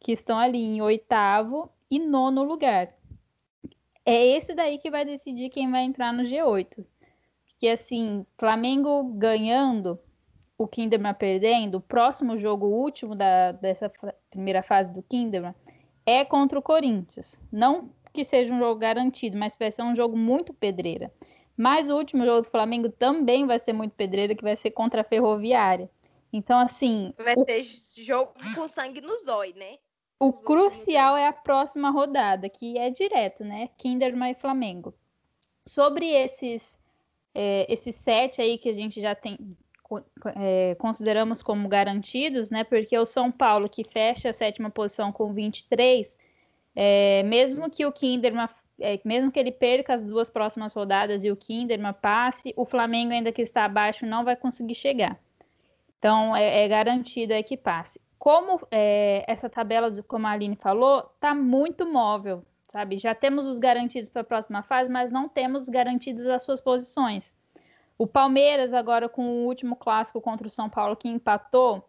[0.00, 2.94] que estão ali em oitavo e nono lugar.
[4.04, 6.84] É esse daí que vai decidir quem vai entrar no G8.
[7.58, 9.98] Que assim, Flamengo ganhando,
[10.58, 13.90] o Kinderman perdendo, o próximo jogo o último da, dessa
[14.30, 15.54] primeira fase do Kinderman
[16.04, 17.38] é contra o Corinthians.
[17.50, 21.12] Não que seja um jogo garantido, mas vai ser um jogo muito pedreira.
[21.56, 25.00] Mas o último jogo do Flamengo também vai ser muito pedreira, que vai ser contra
[25.00, 25.90] a Ferroviária.
[26.32, 27.12] Então, assim.
[27.18, 27.44] Vai o...
[27.44, 29.78] ter jogo com sangue nos dói, né?
[30.18, 33.68] O crucial é a próxima rodada, que é direto, né?
[33.76, 34.94] Kinderman e Flamengo.
[35.68, 36.78] Sobre esses,
[37.34, 39.38] é, esses sete aí que a gente já tem,
[40.34, 42.64] é, consideramos como garantidos, né?
[42.64, 46.18] Porque o São Paulo, que fecha a sétima posição com 23,
[46.74, 48.48] é, mesmo que o Kinderman,
[48.80, 53.12] é, mesmo que ele perca as duas próximas rodadas e o Kinderman passe, o Flamengo,
[53.12, 55.20] ainda que está abaixo, não vai conseguir chegar.
[55.98, 58.00] Então, é, é garantido que passe.
[58.26, 62.98] Como é, essa tabela, como a Aline falou, está muito móvel, sabe?
[62.98, 67.32] Já temos os garantidos para a próxima fase, mas não temos garantidas as suas posições.
[67.96, 71.88] O Palmeiras, agora com o último clássico contra o São Paulo, que empatou,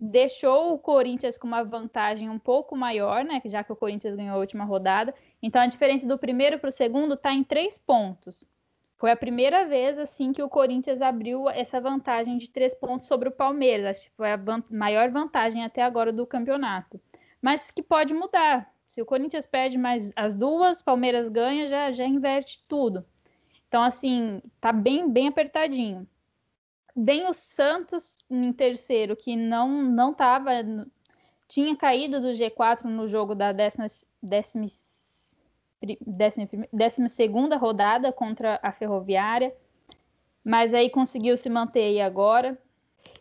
[0.00, 3.40] deixou o Corinthians com uma vantagem um pouco maior, né?
[3.44, 5.14] Já que o Corinthians ganhou a última rodada.
[5.40, 8.44] Então a diferença do primeiro para o segundo está em três pontos.
[8.98, 13.28] Foi a primeira vez assim que o Corinthians abriu essa vantagem de três pontos sobre
[13.28, 14.04] o Palmeiras.
[14.04, 17.00] Que foi a van maior vantagem até agora do campeonato.
[17.40, 18.68] Mas que pode mudar.
[18.88, 23.06] Se o Corinthians perde mais as duas, Palmeiras ganha, já, já inverte tudo.
[23.68, 26.08] Então, assim, tá bem, bem apertadinho.
[26.96, 30.50] Vem o Santos em terceiro, que não não tava.
[31.46, 33.86] Tinha caído do G4 no jogo da décima,
[35.80, 39.54] décima, décima, décima segunda rodada contra a Ferroviária,
[40.44, 42.58] mas aí conseguiu se manter aí agora.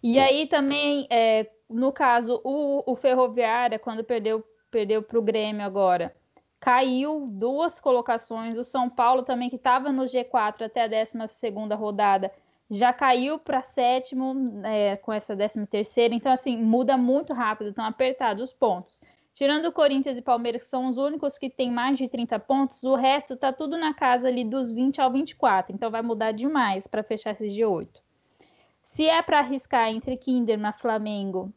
[0.01, 5.65] E aí também, é, no caso, o, o Ferroviária, quando perdeu perdeu para o Grêmio
[5.65, 6.15] agora,
[6.59, 8.57] caiu duas colocações.
[8.57, 12.31] O São Paulo também, que estava no G4 até a 12 rodada,
[12.69, 16.13] já caiu para sétimo é, com essa 13 terceira.
[16.13, 19.01] Então, assim, muda muito rápido, estão apertados os pontos.
[19.37, 22.81] Tirando o Corinthians e Palmeiras, que são os únicos que têm mais de 30 pontos,
[22.81, 25.75] o resto está tudo na casa ali dos 20 ao 24.
[25.75, 28.01] Então, vai mudar demais para fechar esses G8.
[28.81, 31.53] Se é para arriscar entre Kinderman, Flamengo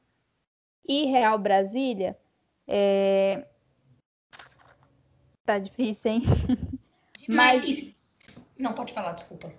[0.87, 2.19] e Real Brasília,
[2.69, 3.47] é,
[5.47, 6.23] Tá difícil, hein?
[7.27, 7.65] Mas...
[7.65, 7.95] Mas...
[8.59, 9.51] Não, pode falar, desculpa.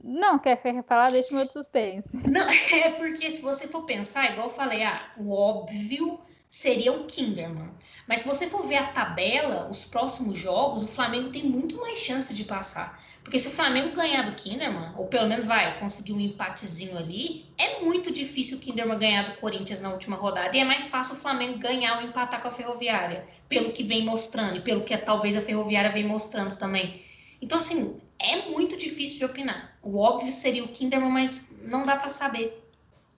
[0.00, 1.10] Não, quer falar?
[1.10, 2.08] Deixa o meu suspense.
[2.16, 2.46] Não,
[2.78, 6.20] é porque se você for pensar, igual eu falei, ah, o óbvio
[6.52, 7.70] seria o Kinderman.
[8.06, 11.98] Mas se você for ver a tabela, os próximos jogos, o Flamengo tem muito mais
[11.98, 13.02] chance de passar.
[13.24, 17.46] Porque se o Flamengo ganhar do Kinderman, ou pelo menos vai conseguir um empatezinho ali,
[17.56, 20.54] é muito difícil o Kinderman ganhar do Corinthians na última rodada.
[20.54, 24.04] E é mais fácil o Flamengo ganhar ou empatar com a Ferroviária, pelo que vem
[24.04, 27.02] mostrando, e pelo que talvez a Ferroviária vem mostrando também.
[27.40, 29.78] Então, assim, é muito difícil de opinar.
[29.82, 32.61] O óbvio seria o Kinderman, mas não dá para saber.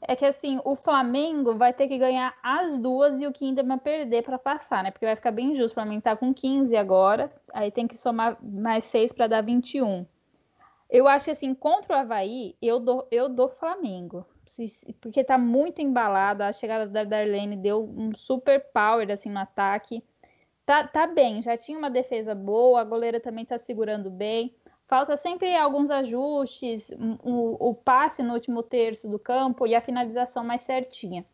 [0.07, 4.23] É que assim, o Flamengo vai ter que ganhar as duas e o Kinderman perder
[4.23, 4.91] para passar, né?
[4.91, 5.73] Porque vai ficar bem justo.
[5.73, 10.07] O Flamengo tá com 15 agora, aí tem que somar mais 6 para dar 21.
[10.91, 14.27] Eu acho que assim, contra o Havaí, eu dou, eu dou Flamengo.
[15.01, 16.43] Porque tá muito embalado.
[16.43, 20.05] A chegada da Darlene deu um super power assim no ataque.
[20.67, 24.55] Tá, tá bem, já tinha uma defesa boa, a goleira também tá segurando bem.
[24.87, 26.91] Falta sempre alguns ajustes,
[27.23, 31.25] o, o passe no último terço do campo e a finalização mais certinha.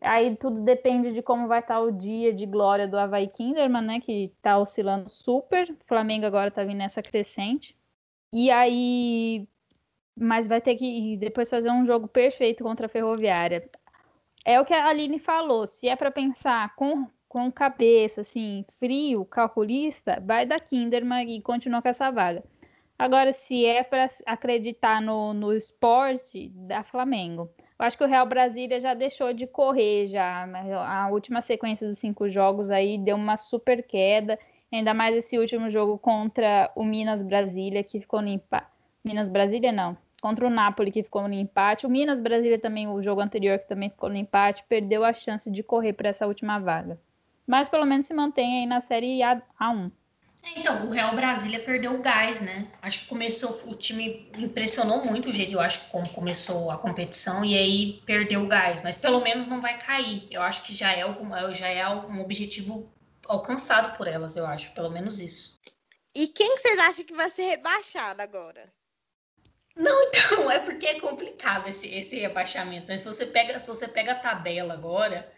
[0.00, 4.00] Aí tudo depende de como vai estar o dia de glória do Havaí Kinderman, né?
[4.00, 5.70] Que tá oscilando super.
[5.70, 7.76] O Flamengo agora tá vindo nessa crescente.
[8.32, 9.48] E aí.
[10.16, 13.68] Mas vai ter que depois fazer um jogo perfeito contra a Ferroviária.
[14.44, 15.66] É o que a Aline falou.
[15.66, 21.82] Se é para pensar com, com cabeça, assim, frio, calculista, vai da Kinderman e continua
[21.82, 22.44] com essa vaga.
[22.98, 27.48] Agora, se é para acreditar no, no esporte, da Flamengo.
[27.78, 30.48] Eu acho que o Real Brasília já deixou de correr já.
[30.84, 34.36] A última sequência dos cinco jogos aí deu uma super queda.
[34.72, 38.66] Ainda mais esse último jogo contra o Minas Brasília, que ficou no empate.
[39.04, 39.96] Minas Brasília, não.
[40.20, 41.86] Contra o Napoli, que ficou no empate.
[41.86, 45.48] O Minas Brasília também, o jogo anterior, que também ficou no empate, perdeu a chance
[45.48, 47.00] de correr para essa última vaga.
[47.46, 49.92] Mas pelo menos se mantém aí na Série A, A1.
[50.54, 52.68] É, então, o Real Brasília perdeu o gás, né?
[52.80, 57.44] Acho que começou, o time impressionou muito o jeito, eu acho, como começou a competição,
[57.44, 60.26] e aí perdeu o gás, mas pelo menos não vai cair.
[60.30, 62.90] Eu acho que já é, algum, já é um objetivo
[63.26, 65.58] alcançado por elas, eu acho, pelo menos isso.
[66.14, 68.72] E quem vocês acham que vai ser rebaixado agora?
[69.76, 72.88] Não, então, é porque é complicado esse, esse rebaixamento.
[72.88, 72.98] Né?
[72.98, 75.30] Se você pega, se você pega a tabela agora,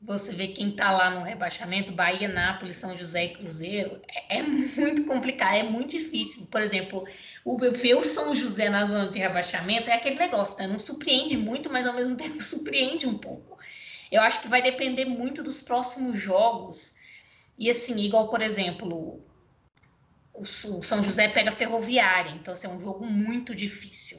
[0.00, 4.42] você vê quem está lá no rebaixamento, Bahia, Nápoles, São José e Cruzeiro, é, é,
[4.42, 6.46] muito complicado, é muito difícil.
[6.46, 7.06] Por exemplo,
[7.44, 10.68] o, ver o São José na zona de rebaixamento é aquele negócio, né?
[10.68, 13.58] Não surpreende muito, mas ao mesmo tempo surpreende um pouco.
[14.10, 16.96] Eu acho que vai depender muito dos próximos jogos.
[17.58, 19.20] E assim, igual, por exemplo,
[20.32, 24.18] o, o São José pega Ferroviária, então assim, é um jogo muito difícil.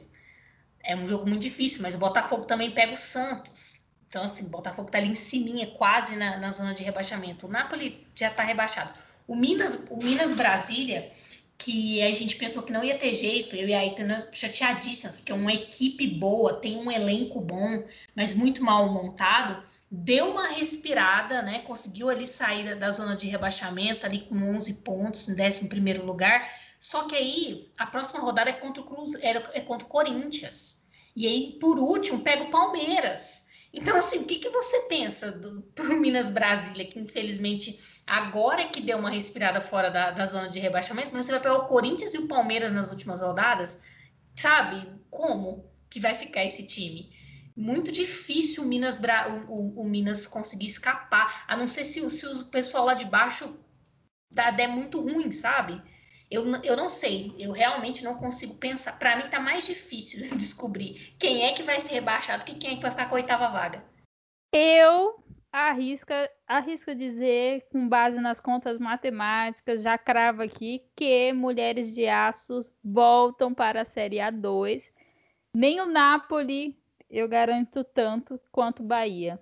[0.82, 3.79] É um jogo muito difícil, mas o Botafogo também pega o Santos.
[4.10, 7.46] Então, assim, Botafogo tá ali em cima, quase na, na zona de rebaixamento.
[7.46, 8.92] O Napoli já tá rebaixado.
[9.26, 11.12] O Minas, o Minas Brasília,
[11.56, 15.30] que a gente pensou que não ia ter jeito, eu e a Aitana chateadíssimas, porque
[15.30, 21.40] é uma equipe boa, tem um elenco bom, mas muito mal montado, deu uma respirada,
[21.40, 21.60] né?
[21.60, 25.68] Conseguiu ali sair da zona de rebaixamento, ali com 11 pontos, em 11
[26.04, 26.50] lugar.
[26.80, 30.88] Só que aí, a próxima rodada é contra o Cruz, é, é contra o Corinthians.
[31.14, 33.49] E aí, por último, pega o Palmeiras.
[33.72, 38.68] Então, assim, o que, que você pensa do, pro Minas Brasília, que infelizmente agora é
[38.68, 41.68] que deu uma respirada fora da, da zona de rebaixamento, mas você vai pegar o
[41.68, 43.80] Corinthians e o Palmeiras nas últimas rodadas,
[44.34, 44.92] sabe?
[45.08, 47.12] Como que vai ficar esse time?
[47.56, 49.44] Muito difícil o Minas, Bra...
[49.48, 53.56] o, o, Minas conseguir escapar, a não ser se, se o pessoal lá de baixo
[54.30, 55.80] der muito ruim, sabe?
[56.30, 58.98] Eu, eu não sei, eu realmente não consigo pensar.
[58.98, 62.76] Para mim tá mais difícil descobrir quem é que vai ser rebaixado que quem é
[62.76, 63.84] que vai ficar com a oitava vaga.
[64.52, 72.06] Eu arrisca, arrisco dizer, com base nas contas matemáticas, já cravo aqui, que Mulheres de
[72.06, 74.84] Aços voltam para a Série A2.
[75.52, 76.78] Nem o Napoli
[77.10, 79.40] eu garanto tanto quanto Bahia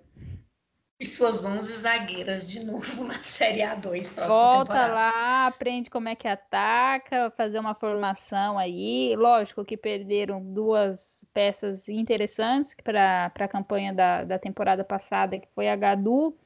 [0.99, 4.93] e suas 11 zagueiras de novo na Série A2 próxima Volta temporada.
[4.93, 9.15] lá, aprende como é que ataca, fazer uma formação aí.
[9.15, 15.69] Lógico que perderam duas peças interessantes para a campanha da, da temporada passada, que foi
[15.69, 16.37] a Gadu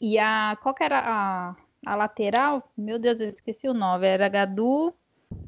[0.00, 0.56] e a...
[0.62, 2.70] Qual que era a, a lateral?
[2.76, 4.06] Meu Deus, eu esqueci o nome.
[4.06, 4.94] Era a Gadu...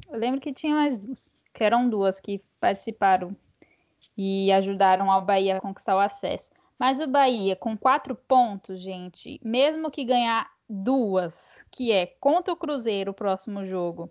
[0.09, 1.31] Eu lembro que tinha mais duas.
[1.53, 3.37] Que eram duas que participaram
[4.17, 6.51] e ajudaram ao Bahia a conquistar o acesso.
[6.79, 12.57] Mas o Bahia, com quatro pontos, gente, mesmo que ganhar duas, que é contra o
[12.57, 14.11] Cruzeiro o próximo jogo,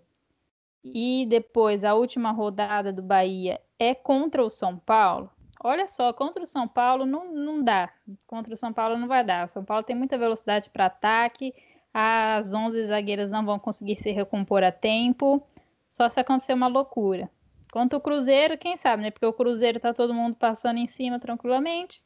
[0.82, 5.30] e depois a última rodada do Bahia é contra o São Paulo.
[5.62, 7.90] Olha só, contra o São Paulo não, não dá.
[8.26, 9.46] Contra o São Paulo não vai dar.
[9.46, 11.54] O São Paulo tem muita velocidade para ataque.
[11.92, 15.42] As 11 zagueiras não vão conseguir se recompor a tempo.
[15.88, 17.30] Só se acontecer uma loucura.
[17.72, 19.10] Contra o Cruzeiro, quem sabe, né?
[19.10, 22.02] Porque o Cruzeiro tá todo mundo passando em cima tranquilamente.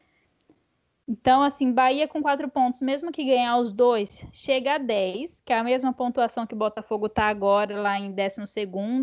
[1.10, 5.54] Então, assim, Bahia com quatro pontos, mesmo que ganhar os dois, chega a 10, que
[5.54, 8.42] é a mesma pontuação que o Botafogo está agora, lá em 12,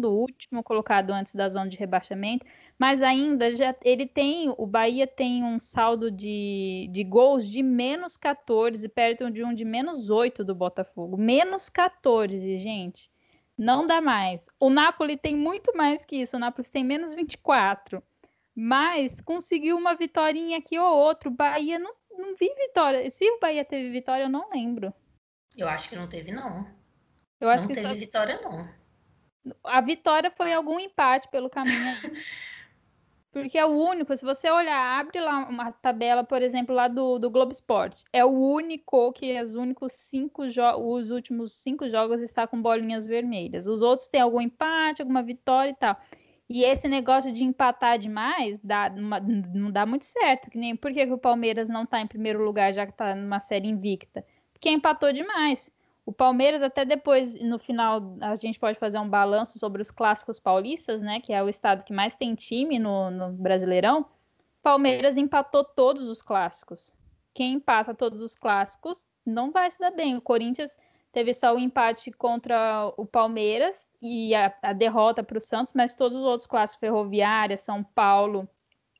[0.03, 2.45] último colocado antes da zona de rebaixamento.
[2.77, 8.17] Mas ainda já ele tem, o Bahia tem um saldo de, de gols de menos
[8.17, 11.17] 14, perto de um de menos 8 do Botafogo.
[11.17, 13.09] Menos 14, gente.
[13.57, 14.45] Não dá mais.
[14.59, 16.35] O Napoli tem muito mais que isso.
[16.35, 18.03] O Napoli tem menos 24
[18.55, 21.29] mas conseguiu uma vitória aqui ou outro.
[21.29, 23.09] Bahia não, não vi vitória.
[23.11, 24.93] Se o Bahia teve vitória, eu não lembro.
[25.57, 26.65] Eu acho que não teve, não.
[27.39, 27.93] Eu acho não que teve só...
[27.93, 28.67] vitória, não.
[29.63, 31.75] A vitória foi algum empate pelo caminho.
[33.31, 37.19] Porque é o único, se você olhar, abre lá uma tabela, por exemplo, lá do,
[37.19, 38.05] do Globo Esporte.
[38.13, 43.67] É o único que os únicos cinco os últimos cinco jogos está com bolinhas vermelhas.
[43.67, 45.99] Os outros têm algum empate, alguma vitória e tal.
[46.47, 50.49] E esse negócio de empatar demais dá, não dá muito certo.
[50.49, 53.39] Que nem por que o Palmeiras não está em primeiro lugar, já que está numa
[53.39, 54.23] série invicta?
[54.53, 55.71] Porque empatou demais.
[56.05, 60.39] O Palmeiras, até depois, no final, a gente pode fazer um balanço sobre os clássicos
[60.39, 61.19] paulistas, né?
[61.19, 64.05] Que é o estado que mais tem time no, no Brasileirão.
[64.61, 66.95] Palmeiras empatou todos os clássicos.
[67.33, 70.15] Quem empata todos os clássicos não vai se dar bem.
[70.15, 70.77] O Corinthians
[71.15, 75.93] teve só o empate contra o Palmeiras e a, a derrota para o Santos, mas
[75.93, 78.45] todos os outros clássicos Ferroviária, São Paulo,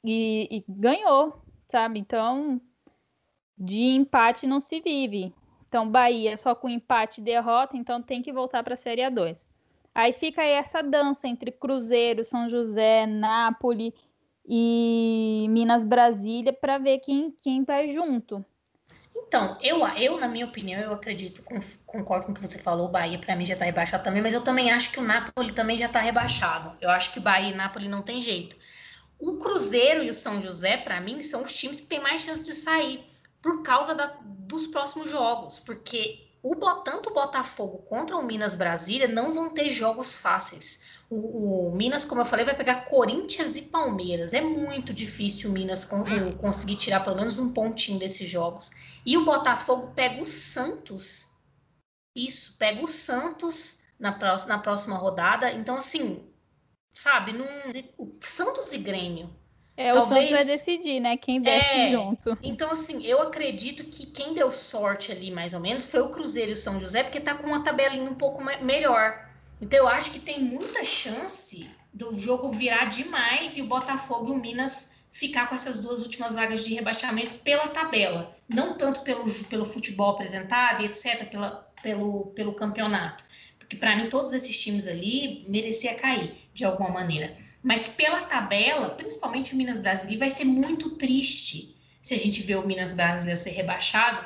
[0.02, 2.00] e, e, ganhou, sabe?
[2.00, 2.62] Então,
[3.58, 5.36] de empate não se vive.
[5.68, 9.46] Então, Bahia só com empate e derrota, então tem que voltar para a Série A2.
[9.94, 13.92] Aí fica aí essa dança entre Cruzeiro, São José, Nápoles
[14.48, 18.46] e Minas Brasília para ver quem, quem vai junto.
[19.28, 21.44] Então, eu, eu, na minha opinião, eu acredito,
[21.86, 24.34] concordo com o que você falou, o Bahia para mim já está rebaixado também, mas
[24.34, 26.76] eu também acho que o Napoli também já está rebaixado.
[26.80, 28.56] Eu acho que Bahia e Napoli não tem jeito.
[29.20, 32.44] O Cruzeiro e o São José, para mim, são os times que têm mais chance
[32.44, 33.06] de sair
[33.42, 39.08] por causa da, dos próximos jogos, porque o tanto o Botafogo contra o Minas Brasília
[39.08, 40.84] não vão ter jogos fáceis.
[41.10, 44.32] O, o, Minas, como eu falei, vai pegar Corinthians e Palmeiras.
[44.32, 46.06] É muito difícil o Minas con
[46.38, 48.70] conseguir tirar pelo menos um pontinho desses jogos.
[49.04, 51.30] E o Botafogo pega o Santos.
[52.16, 54.16] Isso, pega o Santos na,
[54.48, 55.52] na próxima rodada.
[55.52, 56.32] Então, assim,
[56.94, 57.46] sabe, num,
[57.98, 59.36] o Santos e Grêmio.
[59.78, 60.06] É, Talvez...
[60.06, 61.18] o Santos vai decidir, né?
[61.18, 62.38] Quem desce é, junto.
[62.42, 66.52] Então, assim, eu acredito que quem deu sorte ali, mais ou menos, foi o Cruzeiro
[66.52, 69.30] e o São José, porque tá com uma tabelinha um pouco melhor.
[69.62, 74.32] Então, eu acho que tem muita chance do jogo virar demais e o Botafogo e
[74.32, 78.36] o Minas ficar com essas duas últimas vagas de rebaixamento pela tabela.
[78.50, 83.24] Não tanto pelo, pelo futebol apresentado e etc., pela, pelo, pelo campeonato.
[83.58, 87.36] Porque, para mim, todos esses times ali merecia cair de alguma maneira.
[87.66, 92.58] Mas pela tabela, principalmente o Minas Brasília, vai ser muito triste se a gente ver
[92.58, 94.24] o Minas Brasília ser rebaixado,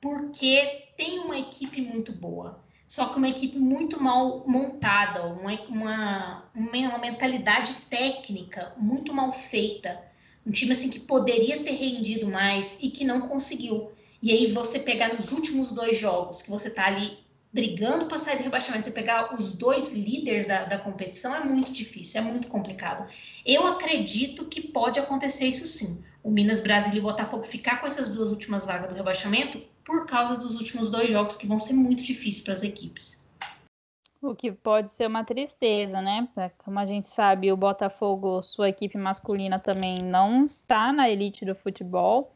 [0.00, 2.64] porque tem uma equipe muito boa.
[2.88, 10.02] Só que uma equipe muito mal montada, uma, uma, uma mentalidade técnica muito mal feita.
[10.44, 13.92] Um time assim que poderia ter rendido mais e que não conseguiu.
[14.20, 17.19] E aí você pegar nos últimos dois jogos, que você tá ali
[17.52, 21.72] brigando para sair do rebaixamento, você pegar os dois líderes da, da competição é muito
[21.72, 23.10] difícil, é muito complicado.
[23.44, 26.04] Eu acredito que pode acontecer isso sim.
[26.22, 30.06] O Minas Brasil e o Botafogo ficar com essas duas últimas vagas do rebaixamento por
[30.06, 33.20] causa dos últimos dois jogos que vão ser muito difíceis para as equipes.
[34.22, 36.28] O que pode ser uma tristeza, né?
[36.58, 41.54] Como a gente sabe, o Botafogo, sua equipe masculina também não está na elite do
[41.54, 42.30] futebol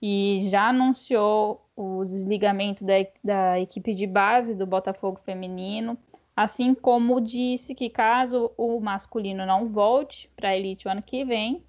[0.00, 5.98] e já anunciou o desligamento da, da equipe de base do Botafogo feminino,
[6.34, 11.24] assim como disse que caso o masculino não volte para a elite o ano que
[11.24, 11.62] vem,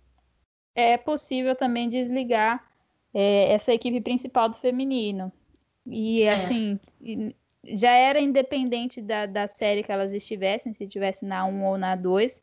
[0.73, 2.63] é possível também desligar
[3.13, 5.31] é, essa equipe principal do feminino.
[5.85, 6.29] E é.
[6.29, 6.79] assim,
[7.65, 11.95] já era independente da, da série que elas estivessem, se estivesse na 1 ou na
[11.95, 12.41] 2,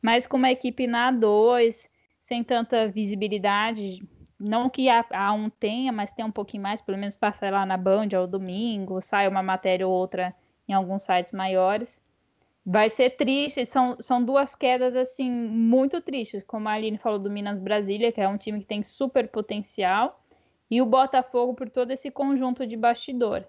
[0.00, 1.88] mas com uma equipe na 2,
[2.22, 4.02] sem tanta visibilidade,
[4.40, 7.66] não que a, a um tenha, mas tem um pouquinho mais, pelo menos passa lá
[7.66, 10.34] na Band ao domingo, sai uma matéria ou outra
[10.66, 12.00] em alguns sites maiores.
[12.64, 17.30] Vai ser triste, são, são duas quedas assim muito tristes, como a Aline falou do
[17.30, 20.22] Minas Brasília, que é um time que tem super potencial,
[20.70, 23.44] e o Botafogo por todo esse conjunto de bastidor.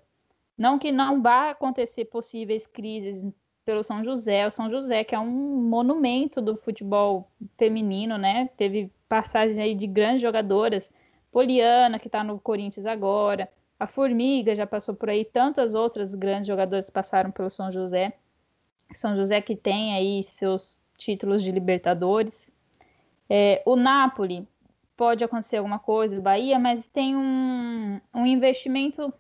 [0.58, 3.26] Não que não vá acontecer possíveis crises
[3.64, 8.50] pelo São José, o São José que é um monumento do futebol feminino, né?
[8.58, 10.90] Teve passagens aí de grandes jogadoras,
[11.34, 16.48] Poliana, que está no Corinthians agora, a Formiga já passou por aí, tantas outras grandes
[16.48, 18.14] jogadoras passaram pelo São José.
[18.94, 22.54] São José que tem aí seus títulos de Libertadores.
[23.30, 24.48] É, o Napoli
[24.96, 29.14] pode acontecer alguma coisa, o Bahia, mas tem um, um investimento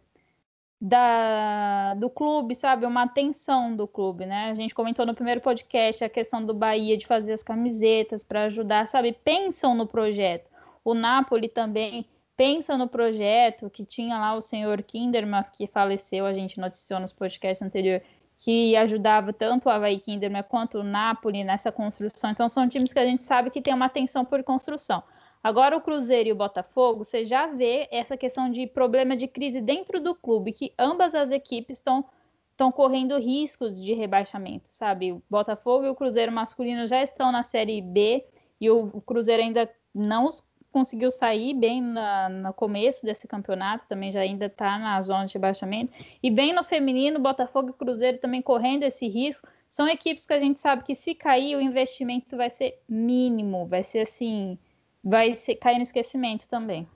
[0.81, 2.87] da, do clube, sabe?
[2.87, 4.49] Uma atenção do clube, né?
[4.49, 8.45] A gente comentou no primeiro podcast a questão do Bahia de fazer as camisetas para
[8.45, 9.13] ajudar, sabe?
[9.23, 10.49] Pensam no projeto.
[10.83, 16.33] O Napoli também pensa no projeto que tinha lá o senhor Kinderman, que faleceu, a
[16.33, 18.01] gente noticiou nos podcasts anteriores,
[18.39, 22.31] que ajudava tanto o Havaí Kinderman quanto o Napoli nessa construção.
[22.31, 25.03] Então, são times que a gente sabe que tem uma atenção por construção.
[25.43, 29.59] Agora o Cruzeiro e o Botafogo, você já vê essa questão de problema de crise
[29.59, 32.05] dentro do clube, que ambas as equipes estão
[32.51, 35.13] estão correndo riscos de rebaixamento, sabe?
[35.13, 38.23] O Botafogo e o Cruzeiro masculino já estão na Série B
[38.59, 40.29] e o, Cruzeiro ainda não
[40.71, 45.33] conseguiu sair bem na, no começo desse campeonato, também já ainda está na zona de
[45.33, 45.91] rebaixamento.
[46.21, 49.47] E bem no feminino, Botafogo e Cruzeiro também correndo esse risco.
[49.67, 53.81] São equipes que a gente sabe que se cair, o investimento vai ser mínimo, vai
[53.81, 54.57] ser assim,
[55.03, 56.87] vai cair no esquecimento também.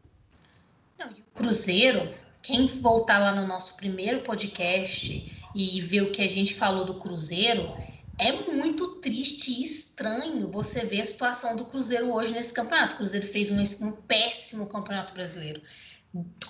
[0.98, 6.22] Não, e o Cruzeiro, quem voltar lá no nosso primeiro podcast e ver o que
[6.22, 7.74] a gente falou do Cruzeiro,
[8.18, 12.96] é muito triste e estranho você ver a situação do Cruzeiro hoje nesse campeonato.
[12.96, 15.62] O Cruzeiro fez um, um péssimo campeonato brasileiro.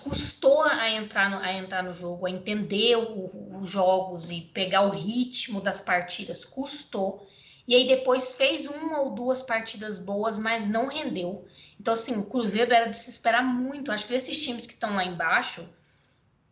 [0.04, 4.92] Custou a entrar no, a entrar no jogo, a entender os jogos e pegar o
[4.92, 6.46] ritmo das partidas.
[6.46, 7.28] Custou.
[7.68, 11.46] E aí depois fez uma ou duas partidas boas, mas não rendeu.
[11.80, 13.92] Então, assim, o Cruzeiro era de se esperar muito.
[13.92, 15.68] Acho que desses times que estão lá embaixo,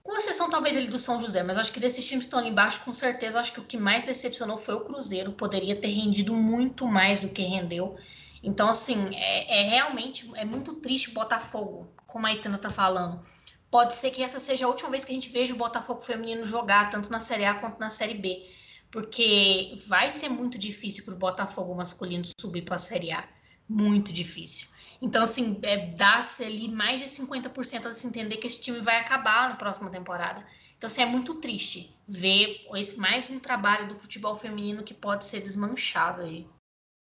[0.01, 2.49] com exceção talvez ele do São José, mas acho que desses times que estão ali
[2.49, 5.31] embaixo, com certeza, acho que o que mais decepcionou foi o Cruzeiro.
[5.31, 7.95] Poderia ter rendido muito mais do que rendeu.
[8.41, 13.23] Então, assim, é, é realmente é muito triste o Botafogo, como a Itana tá falando.
[13.69, 16.43] Pode ser que essa seja a última vez que a gente veja o Botafogo feminino
[16.43, 18.47] jogar, tanto na Série A quanto na Série B
[18.93, 23.27] porque vai ser muito difícil para o Botafogo masculino subir para a Série A.
[23.67, 24.69] Muito difícil.
[25.01, 28.97] Então, assim, é, dá-se ali mais de 50% a se entender que esse time vai
[28.97, 30.45] acabar na próxima temporada.
[30.77, 35.25] Então, assim, é muito triste ver esse, mais um trabalho do futebol feminino que pode
[35.25, 36.47] ser desmanchado aí.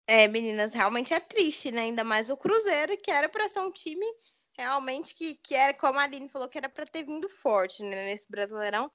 [0.09, 1.83] É, meninas, realmente é triste, né?
[1.83, 4.07] Ainda mais o Cruzeiro, que era para ser um time
[4.53, 8.07] realmente que, que era, como a Aline falou, que era para ter vindo forte né,
[8.07, 8.91] nesse Brasileirão,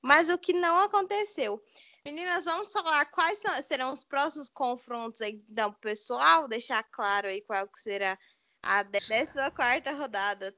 [0.00, 1.60] mas o que não aconteceu.
[2.04, 7.42] Meninas, vamos falar quais são, serão os próximos confrontos aí então, pessoal, deixar claro aí
[7.42, 8.18] qual será
[8.62, 10.54] a 14 quarta rodada.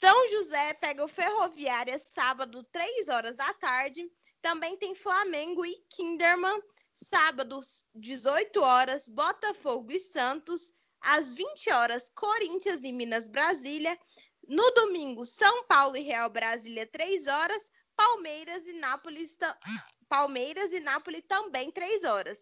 [0.00, 4.08] São José pega o Ferroviária sábado, 3 horas da tarde.
[4.40, 6.62] Também tem Flamengo e Kinderman
[7.00, 7.60] Sábado,
[7.94, 10.72] 18 horas, Botafogo e Santos.
[11.00, 13.96] Às 20 horas, Corinthians e Minas Brasília.
[14.48, 17.70] No domingo, São Paulo e Real Brasília, 3 horas.
[17.96, 19.36] Palmeiras e Nápoles,
[20.08, 22.38] Palmeiras e Nápoles também 3 horas.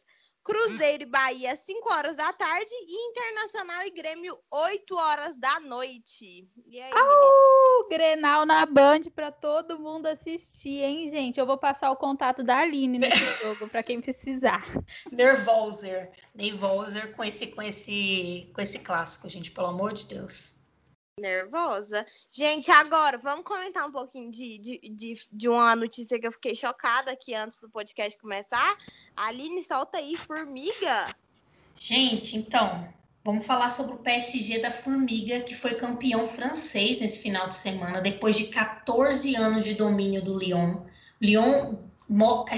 [0.46, 2.70] Cruzeiro e Bahia, 5 horas da tarde.
[2.70, 6.48] E Internacional e Grêmio, 8 horas da noite.
[6.64, 11.40] E aí, Au, Grenal na Band para todo mundo assistir, hein, gente?
[11.40, 14.64] Eu vou passar o contato da Aline nesse jogo para quem precisar.
[15.10, 16.12] Nervoser.
[16.32, 20.55] Nervoser com esse, com, esse, com esse clássico, gente, pelo amor de Deus
[21.18, 22.06] nervosa.
[22.30, 26.54] Gente, agora vamos comentar um pouquinho de, de, de, de, uma notícia que eu fiquei
[26.54, 28.76] chocada aqui antes do podcast começar.
[29.16, 31.16] Aline, solta aí, formiga.
[31.74, 32.86] Gente, então,
[33.24, 38.02] vamos falar sobre o PSG da Formiga, que foi campeão francês nesse final de semana,
[38.02, 40.84] depois de 14 anos de domínio do Lyon.
[41.18, 41.78] Lyon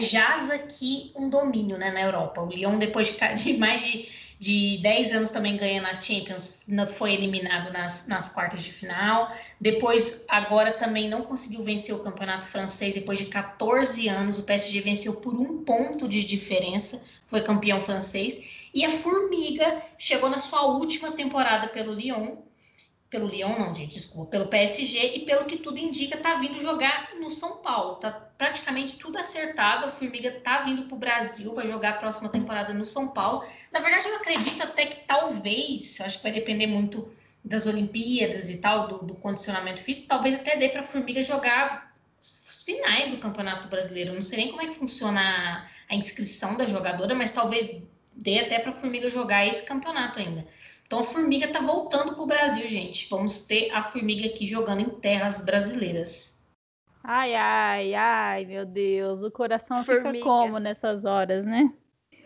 [0.00, 2.42] jaz aqui um domínio né, na Europa.
[2.42, 6.61] O Lyon, depois de, mais de de 10 anos também ganha na Champions,
[6.97, 9.34] foi eliminado nas, nas quartas de final.
[9.61, 14.39] Depois, agora também não conseguiu vencer o campeonato francês depois de 14 anos.
[14.39, 18.68] O PSG venceu por um ponto de diferença, foi campeão francês.
[18.72, 22.36] E a Formiga chegou na sua última temporada pelo Lyon
[23.11, 27.14] pelo Lyon, não, gente, desculpa, pelo PSG e pelo que tudo indica, tá vindo jogar
[27.18, 27.97] no São Paulo.
[27.97, 29.84] Tá praticamente tudo acertado.
[29.84, 33.45] A Formiga tá vindo pro Brasil, vai jogar a próxima temporada no São Paulo.
[33.72, 37.11] Na verdade, eu acredito até que talvez, acho que vai depender muito
[37.45, 41.93] das Olimpíadas e tal, do, do condicionamento físico, talvez até dê para a Formiga jogar
[42.20, 44.14] os finais do Campeonato Brasileiro.
[44.14, 47.82] Não sei nem como é que funciona a, a inscrição da jogadora, mas talvez
[48.14, 50.47] dê até para a Formiga jogar esse campeonato ainda.
[50.86, 53.09] Então a formiga está voltando para o Brasil, gente.
[53.11, 56.38] Vamos ter a formiga aqui jogando em terras brasileiras.
[57.03, 59.22] Ai, ai, ai, meu Deus.
[59.22, 60.12] O coração formiga.
[60.12, 61.72] fica como nessas horas, né?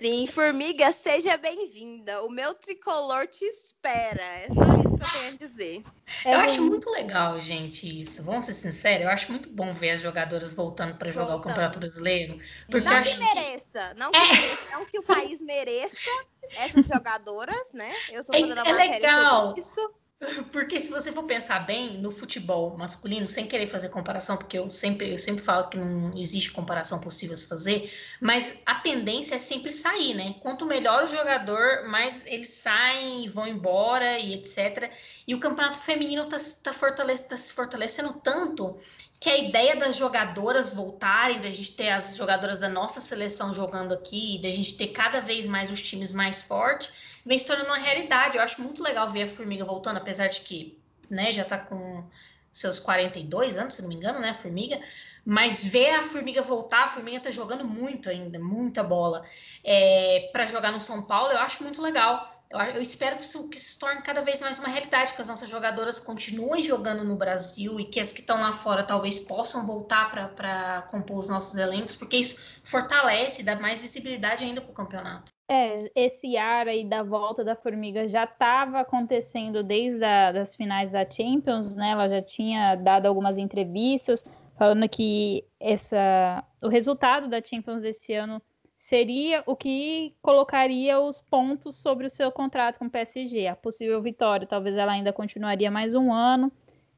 [0.02, 2.24] Sim, formiga, seja bem-vinda.
[2.24, 4.20] O meu tricolor te espera.
[4.20, 5.84] É só isso que eu tenho a dizer.
[6.24, 8.24] É eu acho muito legal, gente, isso.
[8.24, 11.78] Vamos ser sinceros, eu acho muito bom ver as jogadoras voltando para jogar o Campeonato
[11.78, 12.36] Brasileiro.
[12.68, 14.26] Porque não que mereça, não que, é.
[14.26, 16.10] mereça, não que o país mereça
[16.56, 17.94] essas jogadoras, né?
[18.10, 19.46] Eu tô é, fazendo é, a matéria legal.
[19.46, 19.94] sobre isso.
[20.52, 24.68] Porque se você for pensar bem no futebol masculino, sem querer fazer comparação, porque eu
[24.68, 29.38] sempre, eu sempre falo que não existe comparação possível se fazer, mas a tendência é
[29.38, 30.36] sempre sair, né?
[30.40, 34.92] Quanto melhor o jogador, mais eles saem e vão embora e etc.
[35.26, 38.78] E o campeonato feminino está tá fortale tá se fortalecendo tanto
[39.18, 43.92] que a ideia das jogadoras voltarem, da gente ter as jogadoras da nossa seleção jogando
[43.92, 47.78] aqui, da gente ter cada vez mais os times mais fortes vem se tornando uma
[47.78, 48.36] realidade.
[48.36, 50.78] Eu acho muito legal ver a Formiga voltando, apesar de que
[51.10, 52.04] né, já está com
[52.52, 54.80] seus 42 anos, se não me engano, né, a Formiga.
[55.24, 59.24] Mas ver a Formiga voltar, a Formiga está jogando muito ainda, muita bola.
[59.62, 62.32] É, para jogar no São Paulo, eu acho muito legal.
[62.50, 65.28] Eu, eu espero que isso, que se torne cada vez mais uma realidade, que as
[65.28, 69.66] nossas jogadoras continuem jogando no Brasil e que as que estão lá fora talvez possam
[69.66, 74.74] voltar para compor os nossos elencos, porque isso fortalece, dá mais visibilidade ainda para o
[74.74, 75.32] campeonato.
[75.54, 80.90] É, esse ar aí da volta da Formiga já estava acontecendo desde a, das finais
[80.90, 81.90] da Champions, né?
[81.90, 84.24] Ela já tinha dado algumas entrevistas
[84.56, 88.40] falando que essa, o resultado da Champions esse ano
[88.78, 93.46] seria o que colocaria os pontos sobre o seu contrato com o PSG.
[93.46, 96.50] A possível vitória, talvez ela ainda continuaria mais um ano.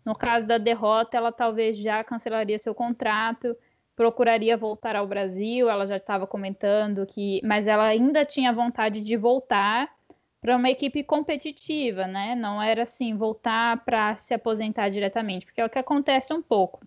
[0.04, 3.56] No caso da derrota, ela talvez já cancelaria seu contrato
[3.96, 9.16] procuraria voltar ao Brasil, ela já estava comentando que, mas ela ainda tinha vontade de
[9.16, 9.88] voltar
[10.40, 12.34] para uma equipe competitiva, né?
[12.34, 16.80] Não era assim voltar para se aposentar diretamente, porque é o que acontece um pouco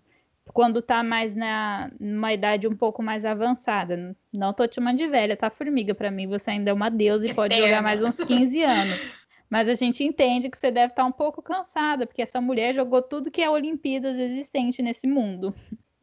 [0.53, 4.16] quando está mais na numa idade um pouco mais avançada.
[4.34, 7.28] Não tô te chamando de velha, tá formiga para mim, você ainda é uma deusa
[7.28, 9.10] e pode jogar mais uns 15 anos.
[9.49, 12.76] Mas a gente entende que você deve estar tá um pouco cansada, porque essa mulher
[12.76, 15.55] jogou tudo que é Olimpíadas existente nesse mundo.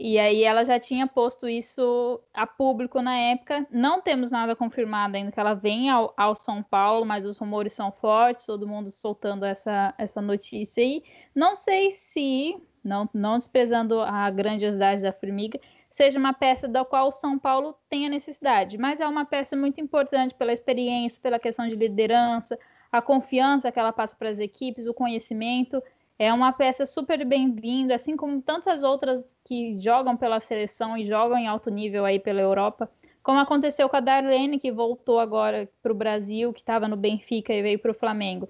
[0.07, 3.67] E aí ela já tinha posto isso a público na época.
[3.71, 7.73] Não temos nada confirmado ainda que ela venha ao, ao, São Paulo, mas os rumores
[7.73, 11.03] são fortes, todo mundo soltando essa, essa notícia aí.
[11.35, 17.09] Não sei se, não, não desprezando a grandiosidade da Formiga, seja uma peça da qual
[17.09, 21.67] o São Paulo tenha necessidade, mas é uma peça muito importante pela experiência, pela questão
[21.67, 22.59] de liderança,
[22.93, 25.83] a confiança que ela passa para as equipes, o conhecimento.
[26.19, 31.37] É uma peça super bem-vinda, assim como tantas outras que jogam pela seleção e jogam
[31.37, 32.91] em alto nível aí pela Europa,
[33.23, 37.53] como aconteceu com a Darlene, que voltou agora para o Brasil, que estava no Benfica
[37.53, 38.49] e veio para o Flamengo.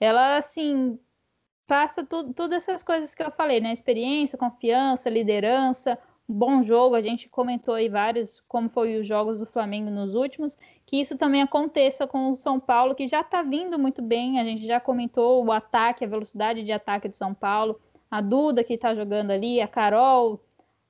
[0.00, 0.98] Ela, assim,
[1.66, 3.72] passa tudo, todas essas coisas que eu falei, né?
[3.72, 5.98] Experiência, confiança, liderança,
[6.28, 6.94] bom jogo.
[6.94, 11.16] A gente comentou aí vários, como foi os jogos do Flamengo nos últimos, que isso
[11.16, 14.40] também aconteça com o São Paulo, que já está vindo muito bem.
[14.40, 18.64] A gente já comentou o ataque, a velocidade de ataque do São Paulo, a Duda
[18.64, 20.40] que está jogando ali, a Carol,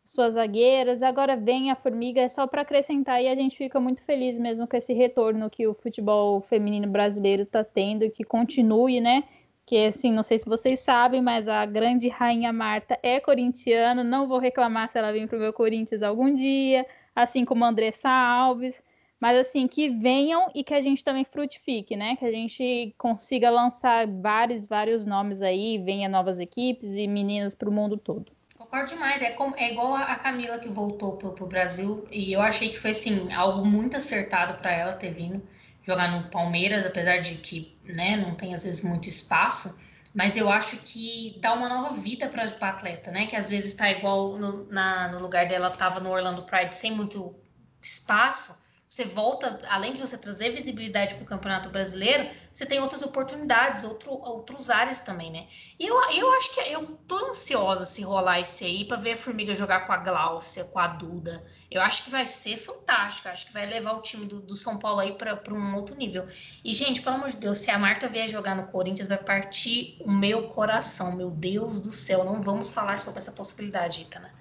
[0.05, 1.03] suas zagueiras.
[1.03, 4.67] Agora vem a Formiga, é só para acrescentar e a gente fica muito feliz mesmo
[4.67, 9.25] com esse retorno que o futebol feminino brasileiro está tendo e que continue, né?
[9.67, 14.05] Que assim, não sei se vocês sabem, mas a grande rainha Marta é corintiana.
[14.05, 18.09] Não vou reclamar se ela vir para o meu Corinthians algum dia, assim como Andressa
[18.09, 18.81] Alves
[19.21, 22.17] mas assim, que venham e que a gente também frutifique, né?
[22.17, 27.69] Que a gente consiga lançar vários, vários nomes aí, venha novas equipes e meninas para
[27.69, 28.31] o mundo todo.
[28.57, 32.41] Concordo demais, é, como, é igual a Camila que voltou para o Brasil, e eu
[32.41, 35.43] achei que foi assim, algo muito acertado para ela ter vindo
[35.83, 39.79] jogar no Palmeiras, apesar de que né, não tem às vezes muito espaço,
[40.15, 43.27] mas eu acho que dá uma nova vida para a atleta, né?
[43.27, 46.91] Que às vezes está igual no, na, no lugar dela, estava no Orlando Pride sem
[46.93, 47.35] muito
[47.83, 48.57] espaço
[48.89, 53.83] você volta, além de você trazer visibilidade para o Campeonato Brasileiro, você tem outras oportunidades,
[53.83, 55.49] outro, outros áreas também, né?
[55.79, 59.17] E eu, eu acho que eu tô ansiosa se rolar esse aí para ver a
[59.17, 61.45] Formiga jogar com a Gláucia, com a Duda.
[61.69, 64.79] Eu acho que vai ser fantástico, acho que vai levar o time do, do São
[64.79, 66.27] Paulo aí para um outro nível.
[66.65, 69.97] E, gente, pelo amor de Deus, se a Marta vier jogar no Corinthians, vai partir
[70.01, 72.25] o meu coração, meu Deus do céu.
[72.25, 74.33] Não vamos falar sobre essa possibilidade, Itana.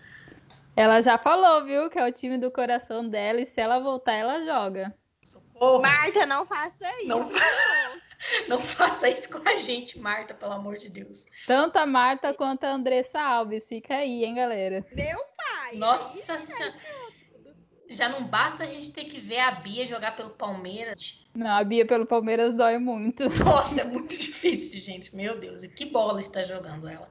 [0.76, 4.13] Ela já falou, viu, que é o time do coração dela e se ela voltar,
[4.13, 4.93] ela joga.
[5.23, 5.82] Socorro.
[5.82, 7.07] Marta, não faça isso.
[7.07, 7.30] Não,
[8.49, 11.26] não faça isso com a gente, Marta, pelo amor de Deus.
[11.47, 13.67] Tanto a Marta quanto a Andressa Alves.
[13.67, 14.86] Fica aí, hein, galera.
[14.93, 15.76] Meu pai.
[15.76, 16.73] Nossa Senhora.
[17.88, 21.23] Já não basta a gente ter que ver a Bia jogar pelo Palmeiras.
[21.34, 23.30] Não, a Bia pelo Palmeiras dói muito.
[23.43, 25.15] Nossa, é muito difícil, gente.
[25.15, 27.09] Meu Deus, e que bola está jogando ela?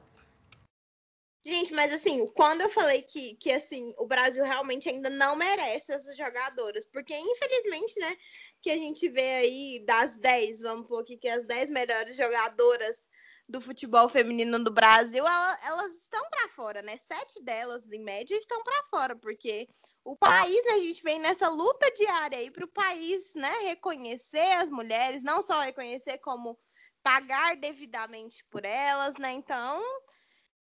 [1.45, 5.91] Gente, mas assim, quando eu falei que, que assim, o Brasil realmente ainda não merece
[5.91, 8.17] essas jogadoras, porque infelizmente, né,
[8.63, 13.07] que a gente vê aí das 10, vamos pôr aqui que as 10 melhores jogadoras
[13.47, 16.97] do futebol feminino do Brasil, ela, elas estão para fora, né?
[16.97, 19.67] Sete delas, em média, estão para fora, porque
[20.03, 24.51] o país, né, a gente vem nessa luta diária aí para o país, né, reconhecer
[24.53, 26.57] as mulheres, não só reconhecer, como
[27.03, 29.31] pagar devidamente por elas, né?
[29.33, 29.79] Então,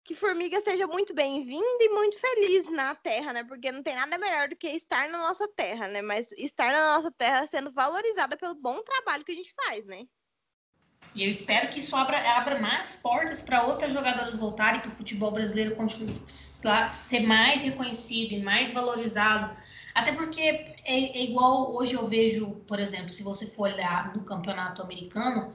[0.03, 3.43] que Formiga seja muito bem-vinda e muito feliz na Terra, né?
[3.43, 6.01] Porque não tem nada melhor do que estar na nossa terra, né?
[6.01, 10.05] Mas estar na nossa terra sendo valorizada pelo bom trabalho que a gente faz, né?
[11.15, 14.95] E eu espero que isso abra, abra mais portas para outras jogadoras voltarem para o
[14.95, 19.55] futebol brasileiro continuar ser mais reconhecido e mais valorizado.
[19.93, 24.23] Até porque é, é, igual hoje eu vejo, por exemplo, se você for olhar no
[24.23, 25.53] campeonato americano,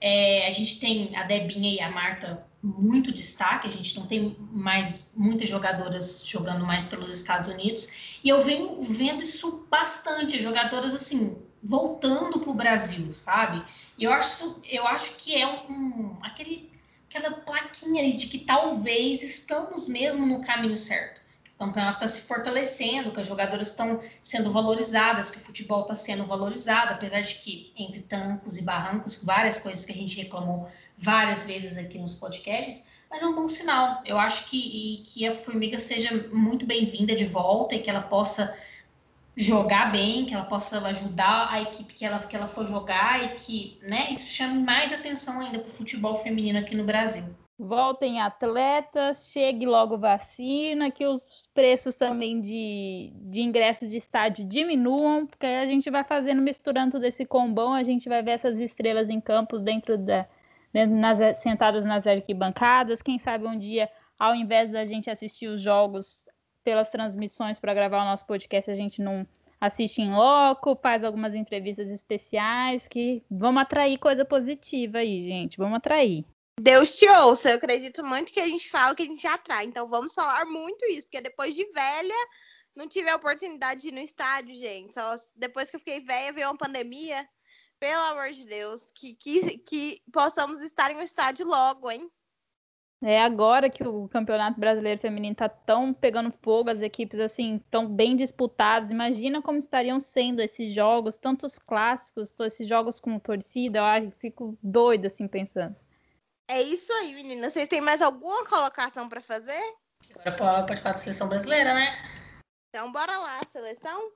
[0.00, 4.36] é, a gente tem a Debinha e a Marta muito destaque, a gente não tem
[4.52, 10.94] mais muitas jogadoras jogando mais pelos Estados Unidos, e eu venho vendo isso bastante, jogadoras
[10.94, 13.64] assim, voltando para o Brasil, sabe?
[13.96, 16.70] E eu acho, eu acho que é um, aquele,
[17.08, 21.20] aquela plaquinha de que talvez estamos mesmo no caminho certo.
[21.54, 25.94] O campeonato está se fortalecendo, que as jogadoras estão sendo valorizadas, que o futebol está
[25.94, 30.70] sendo valorizado, apesar de que, entre tancos e barrancos, várias coisas que a gente reclamou
[31.00, 34.02] várias vezes aqui nos podcasts, mas é um bom sinal.
[34.04, 38.54] Eu acho que, que a Formiga seja muito bem-vinda de volta e que ela possa
[39.36, 43.28] jogar bem, que ela possa ajudar a equipe que ela, que ela for jogar e
[43.36, 47.24] que né, isso chame mais atenção ainda para o futebol feminino aqui no Brasil.
[47.58, 55.26] Voltem atletas, chegue logo vacina, que os preços também de, de ingresso de estádio diminuam,
[55.26, 59.10] porque a gente vai fazendo, misturando todo esse combão, a gente vai ver essas estrelas
[59.10, 60.26] em campos dentro da,
[60.72, 63.02] nas, sentadas nas arquibancadas.
[63.02, 66.18] Quem sabe um dia, ao invés da gente assistir os jogos
[66.62, 69.26] pelas transmissões para gravar o nosso podcast, a gente não
[69.60, 75.58] assiste em loco, faz algumas entrevistas especiais que vamos atrair coisa positiva aí, gente.
[75.58, 76.24] Vamos atrair.
[76.58, 77.50] Deus te ouça.
[77.50, 79.64] Eu acredito muito que a gente fala que a gente atrai.
[79.64, 82.26] Então vamos falar muito isso, porque depois de velha,
[82.74, 84.94] não tive a oportunidade de ir no estádio, gente.
[84.94, 87.26] Só depois que eu fiquei velha, veio uma pandemia.
[87.80, 92.10] Pelo amor de Deus, que, que, que possamos estar em um estádio logo, hein?
[93.02, 97.88] É agora que o Campeonato Brasileiro Feminino tá tão pegando fogo, as equipes assim tão
[97.88, 98.90] bem disputadas.
[98.90, 103.78] Imagina como estariam sendo esses jogos, tantos clássicos, esses jogos com torcida.
[103.78, 105.74] Eu acho, fico doida assim pensando.
[106.50, 107.50] É isso aí, menina.
[107.50, 109.74] Vocês têm mais alguma colocação para fazer?
[110.10, 111.96] Agora pode falar da seleção brasileira, né?
[112.68, 114.12] Então bora lá, seleção.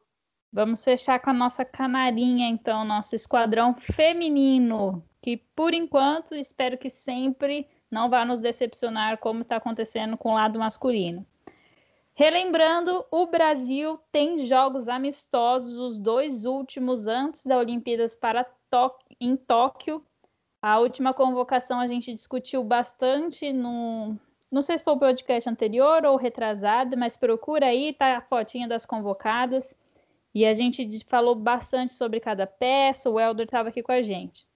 [0.54, 6.88] Vamos fechar com a nossa canarinha, então, nosso esquadrão feminino, que por enquanto espero que
[6.88, 11.26] sempre não vá nos decepcionar como está acontecendo com o lado masculino.
[12.14, 18.46] Relembrando, o Brasil tem jogos amistosos, os dois últimos antes da Olimpíadas para
[19.20, 20.06] em Tóquio.
[20.62, 24.16] A última convocação a gente discutiu bastante no.
[24.52, 28.68] Não sei se foi o podcast anterior ou retrasado, mas procura aí, tá a fotinha
[28.68, 29.76] das convocadas.
[30.34, 34.46] E a gente falou bastante sobre cada peça, o Helder estava aqui com a gente.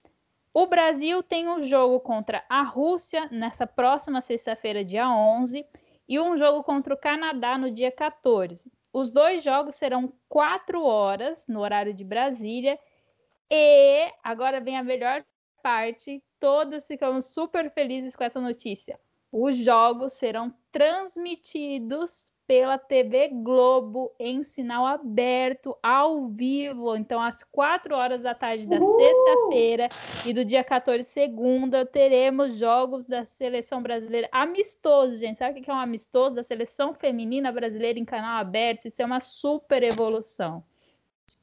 [0.53, 5.65] O Brasil tem um jogo contra a Rússia nessa próxima sexta-feira, dia 11,
[6.07, 8.69] e um jogo contra o Canadá no dia 14.
[8.91, 12.77] Os dois jogos serão quatro horas no horário de Brasília.
[13.49, 15.23] E agora vem a melhor
[15.61, 18.99] parte: todos ficamos super felizes com essa notícia.
[19.31, 26.95] Os jogos serão transmitidos pela TV Globo em sinal aberto, ao vivo.
[26.95, 29.87] Então, às 4 horas da tarde da sexta-feira
[30.25, 35.37] e do dia 14, segunda, teremos jogos da seleção brasileira amistosos, gente.
[35.37, 38.87] Sabe o que é um amistoso da seleção feminina brasileira em canal aberto?
[38.87, 40.63] Isso é uma super evolução.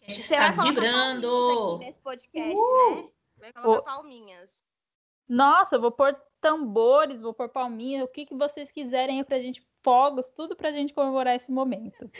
[0.09, 2.97] Você vai tá vibrando aqui nesse podcast, uh!
[2.97, 3.09] né?
[3.39, 4.65] Vai colocar palminhas.
[5.29, 9.41] Nossa, eu vou pôr tambores, vou pôr palminhas, o que, que vocês quiserem para a
[9.41, 12.11] gente fogos, tudo para a gente comemorar esse momento.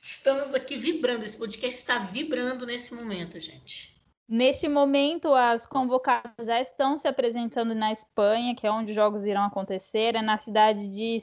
[0.00, 4.00] Estamos aqui vibrando, esse podcast está vibrando nesse momento, gente.
[4.28, 9.24] Neste momento, as convocadas já estão se apresentando na Espanha, que é onde os jogos
[9.24, 11.20] irão acontecer, é na cidade de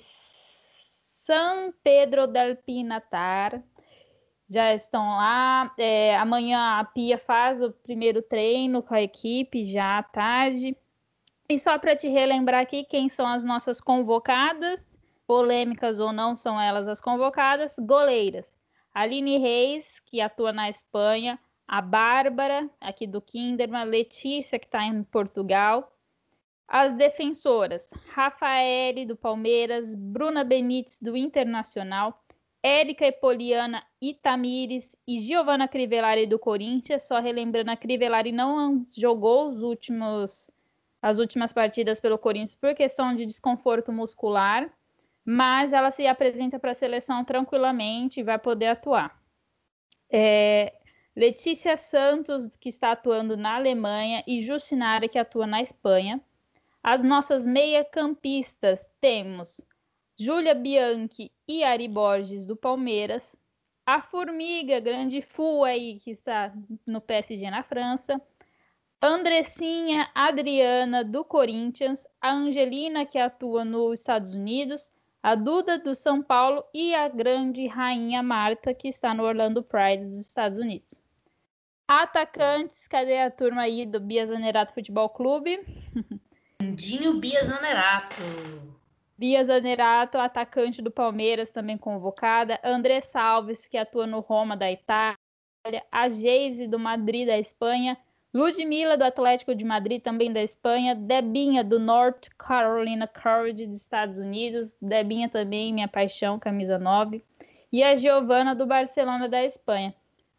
[1.26, 3.64] San Pedro del Pinatar.
[4.50, 5.74] Já estão lá.
[5.78, 10.76] É, amanhã a Pia faz o primeiro treino com a equipe, já à tarde.
[11.48, 14.92] E só para te relembrar aqui quem são as nossas convocadas,
[15.28, 18.50] polêmicas ou não são elas as convocadas, goleiras.
[18.94, 25.04] Aline Reis, que atua na Espanha, a Bárbara, aqui do Kinderman, Letícia, que está em
[25.04, 25.92] Portugal.
[26.68, 32.24] As defensoras, Rafaele, do Palmeiras, Bruna Benites, do Internacional,
[32.64, 37.04] Érica Epoliana Itamires e Giovana Crivellari, do Corinthians.
[37.04, 40.50] Só relembrando, a Crivellari não jogou os últimos,
[41.02, 44.70] as últimas partidas pelo Corinthians por questão de desconforto muscular
[45.30, 49.22] mas ela se apresenta para a seleção tranquilamente e vai poder atuar.
[50.10, 50.74] É,
[51.14, 56.22] Letícia Santos, que está atuando na Alemanha, e Jucinara, que atua na Espanha.
[56.82, 59.60] As nossas meia-campistas temos
[60.18, 63.36] Júlia Bianchi e Ari Borges, do Palmeiras.
[63.86, 66.54] A Formiga, grande full aí, que está
[66.86, 68.22] no PSG na França.
[69.02, 72.08] Andressinha Adriana, do Corinthians.
[72.22, 74.90] A Angelina, que atua nos Estados Unidos
[75.22, 80.06] a Duda do São Paulo e a grande rainha Marta, que está no Orlando Pride
[80.06, 81.02] dos Estados Unidos.
[81.88, 85.60] Atacantes, cadê a turma aí do Bia Zanerato Futebol Clube?
[86.62, 88.16] Andinho Bia Zanerato.
[89.18, 92.60] Bia Zanerato, atacante do Palmeiras, também convocada.
[92.64, 95.18] André Salves, que atua no Roma da Itália.
[95.92, 97.98] A Geise do Madrid da Espanha.
[98.34, 100.94] Ludmilla, do Atlético de Madrid, também da Espanha.
[100.94, 104.76] Debinha, do North Carolina Courage, dos Estados Unidos.
[104.82, 107.24] Debinha também, minha paixão, camisa 9.
[107.72, 109.94] E a Giovana, do Barcelona, da Espanha.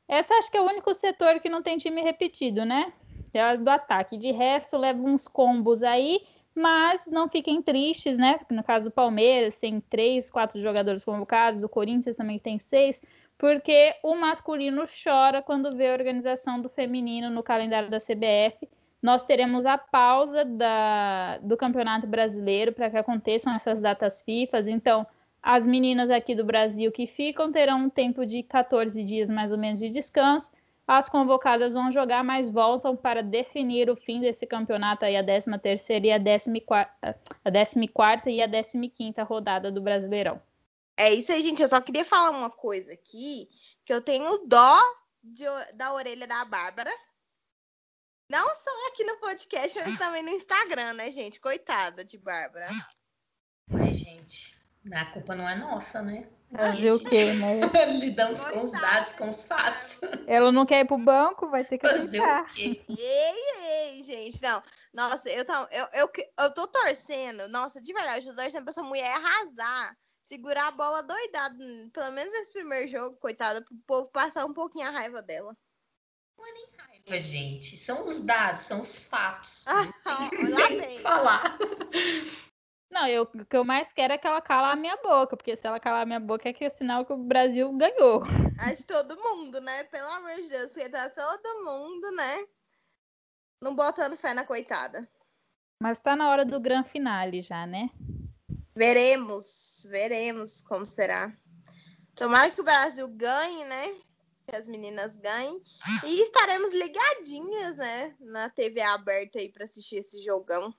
[0.06, 2.92] Essa acho que é o único setor que não tem time repetido, né?
[3.32, 4.16] É do ataque.
[4.16, 6.22] De resto, leva uns combos aí,
[6.54, 8.40] mas não fiquem tristes, né?
[8.50, 11.62] No caso do Palmeiras, tem três, quatro jogadores convocados.
[11.62, 13.02] O Corinthians também tem seis
[13.38, 18.68] porque o masculino chora quando vê a organização do feminino no calendário da CBF.
[19.00, 24.68] Nós teremos a pausa da, do Campeonato Brasileiro para que aconteçam essas datas FIFA.
[24.68, 25.06] Então,
[25.40, 29.58] as meninas aqui do Brasil que ficam terão um tempo de 14 dias mais ou
[29.58, 30.50] menos de descanso.
[30.84, 35.58] As convocadas vão jogar, mas voltam para definir o fim desse campeonato aí, a 13
[35.58, 36.50] terceira e a 14
[37.44, 40.40] a 14 e a 15 rodada do Brasileirão.
[40.98, 41.62] É isso aí, gente.
[41.62, 43.48] Eu só queria falar uma coisa aqui,
[43.86, 44.76] que eu tenho dó
[45.22, 45.44] de,
[45.74, 46.90] da orelha da Bárbara.
[48.28, 51.40] Não só aqui no podcast, mas também no Instagram, né, gente?
[51.40, 52.68] Coitada de Bárbara.
[53.70, 54.58] Ai, gente,
[54.92, 56.28] a culpa não é nossa, né?
[56.50, 57.60] Fazer o quê, né?
[58.00, 60.00] Lidamos com os dados, com os fatos.
[60.26, 62.84] Ela não quer ir pro banco, vai ter que Fazer o quê?
[62.88, 64.62] Ei, ei, gente, não.
[64.92, 67.48] Nossa, eu, tava, eu, eu, eu tô torcendo.
[67.48, 69.96] Nossa, de verdade, eu tô torcendo pra essa mulher arrasar.
[70.28, 71.56] Segurar a bola doidada.
[71.90, 75.56] Pelo menos nesse primeiro jogo, coitada, pro povo passar um pouquinho a raiva dela.
[76.76, 79.66] Raiva, gente, são os dados, são os fatos.
[79.66, 80.98] Ah, Não tem lá nem o que vem.
[80.98, 81.58] falar.
[82.90, 85.56] Não, eu, o que eu mais quero é que ela cala a minha boca, porque
[85.56, 88.20] se ela calar a minha boca é que é sinal que o Brasil ganhou.
[88.60, 89.84] A de todo mundo, né?
[89.84, 92.46] Pelo amor de Deus, porque tá todo mundo, né?
[93.62, 95.08] Não botando fé na coitada.
[95.82, 97.88] Mas tá na hora do gran finale já, né?
[98.78, 101.36] Veremos, veremos como será.
[102.14, 103.96] Tomara que o Brasil ganhe, né?
[104.46, 105.60] Que as meninas ganhem.
[106.04, 108.14] E estaremos ligadinhas, né?
[108.20, 110.72] Na TV aberta aí pra assistir esse jogão.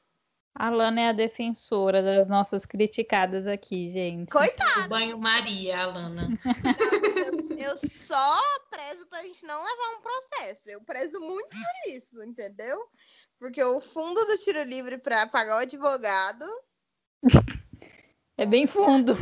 [0.55, 4.31] A Lana é a defensora das nossas criticadas aqui, gente.
[4.31, 4.85] Coitada!
[4.85, 6.29] O banho-maria, Alana.
[7.51, 10.69] Eu, eu só prezo pra gente não levar um processo.
[10.69, 12.79] Eu prezo muito por isso, entendeu?
[13.37, 16.45] Porque o fundo do tiro livre pra pagar o advogado
[18.39, 19.17] É bem fundo.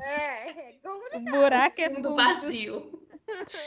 [0.00, 1.28] é, é complicado.
[1.28, 2.16] O buraco é Fundo fundo.
[2.16, 3.02] vazio.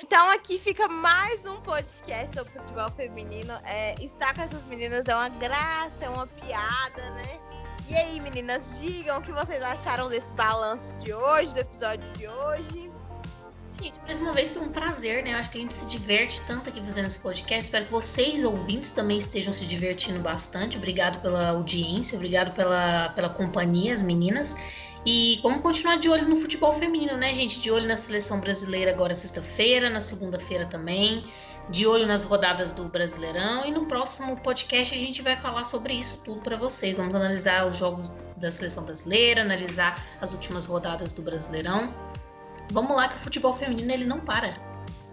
[0.02, 3.54] Então aqui fica mais um podcast sobre futebol feminino.
[3.66, 7.40] É, estar com essas meninas é uma graça, é uma piada, né?
[7.88, 12.28] E aí, meninas, digam o que vocês acharam desse balanço de hoje, do episódio de
[12.28, 12.92] hoje.
[13.80, 15.34] Gente, mais uma vez foi um prazer, né?
[15.34, 17.66] Eu acho que a gente se diverte tanto aqui fazendo esse podcast.
[17.66, 20.78] Espero que vocês, ouvintes, também estejam se divertindo bastante.
[20.78, 24.56] Obrigado pela audiência, obrigado pela, pela companhia, as meninas.
[25.06, 27.60] E vamos continuar de olho no futebol feminino, né, gente?
[27.60, 31.26] De olho na seleção brasileira agora sexta-feira, na segunda-feira também.
[31.70, 33.64] De olho nas rodadas do Brasileirão.
[33.66, 36.98] E no próximo podcast a gente vai falar sobre isso tudo para vocês.
[36.98, 41.94] Vamos analisar os jogos da seleção brasileira, analisar as últimas rodadas do Brasileirão.
[42.72, 44.54] Vamos lá que o futebol feminino ele não para.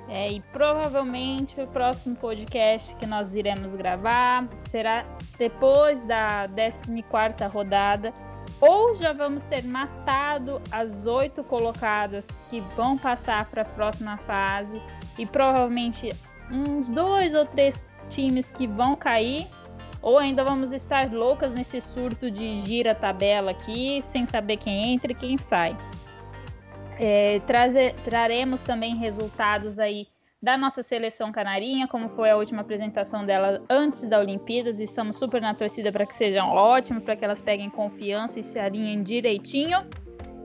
[0.09, 5.05] É, e provavelmente o próximo podcast que nós iremos gravar será
[5.39, 8.13] depois da 14 rodada.
[8.65, 14.81] Ou já vamos ter matado as oito colocadas que vão passar para a próxima fase.
[15.19, 16.11] E provavelmente
[16.49, 19.49] uns dois ou três times que vão cair.
[20.01, 25.11] Ou ainda vamos estar loucas nesse surto de gira tabela aqui, sem saber quem entra
[25.11, 25.77] e quem sai.
[27.01, 30.07] É, traze- traremos também resultados aí
[30.43, 34.81] da nossa seleção canarinha, como foi a última apresentação dela antes da Olimpíadas.
[34.81, 38.59] Estamos super na torcida para que sejam ótimas, para que elas peguem confiança e se
[38.59, 39.87] alinhem direitinho.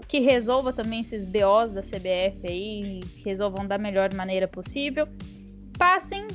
[0.08, 5.08] Que resolva também esses BOs da CBF aí, resolvam da melhor maneira possível.
[5.78, 6.28] Passem.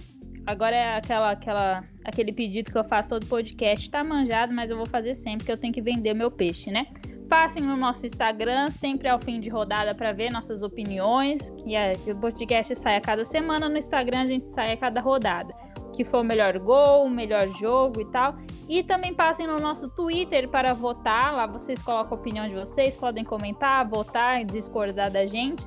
[0.44, 3.88] Agora é aquela, aquela, aquele pedido que eu faço todo podcast.
[3.88, 6.88] Tá manjado, mas eu vou fazer sempre, que eu tenho que vender meu peixe, né?
[7.32, 11.48] Passem no nosso Instagram, sempre ao fim de rodada, para ver nossas opiniões.
[11.52, 15.00] Que é, o podcast sai a cada semana, no Instagram a gente sai a cada
[15.00, 15.54] rodada.
[15.96, 18.36] Que foi o melhor gol, o melhor jogo e tal.
[18.68, 21.34] E também passem no nosso Twitter para votar.
[21.34, 25.66] Lá vocês colocam a opinião de vocês, podem comentar, votar, discordar da gente.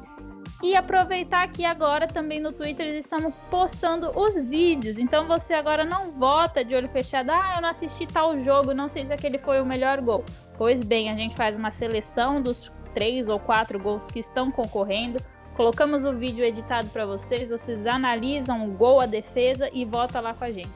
[0.64, 4.98] E aproveitar que agora também no Twitter eles estão postando os vídeos.
[4.98, 7.30] Então você agora não vota de olho fechado.
[7.30, 10.24] Ah, eu não assisti tal jogo, não sei se aquele foi o melhor gol.
[10.58, 15.20] Pois bem, a gente faz uma seleção dos três ou quatro gols que estão concorrendo.
[15.56, 20.34] Colocamos o vídeo editado para vocês, vocês analisam o gol, a defesa e vota lá
[20.34, 20.70] com a gente.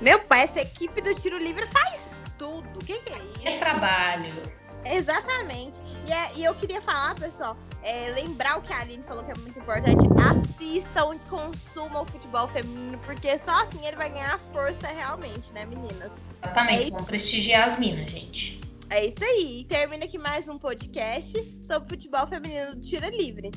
[0.00, 2.66] Meu pai, essa equipe do tiro livre faz tudo.
[2.76, 3.48] O que, que é isso?
[3.48, 4.59] É trabalho.
[4.84, 5.80] Exatamente.
[6.06, 9.30] E, é- e eu queria falar, pessoal, é, lembrar o que a Aline falou que
[9.30, 10.06] é muito importante.
[10.30, 15.64] Assistam e consumam o futebol feminino, porque só assim ele vai ganhar força realmente, né,
[15.64, 16.10] meninas?
[16.42, 16.84] Exatamente.
[16.84, 16.90] Ei.
[16.90, 18.60] Vamos prestigiar as minas, gente.
[18.90, 19.60] É isso aí.
[19.60, 23.50] E termina aqui mais um podcast sobre futebol feminino do Tira Livre.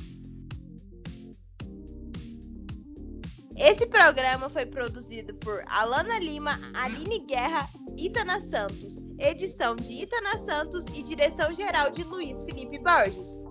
[3.55, 10.37] Esse programa foi produzido por Alana Lima, Aline Guerra, e Itana Santos, edição de Itana
[10.39, 13.43] Santos e direção geral de Luiz Felipe Borges.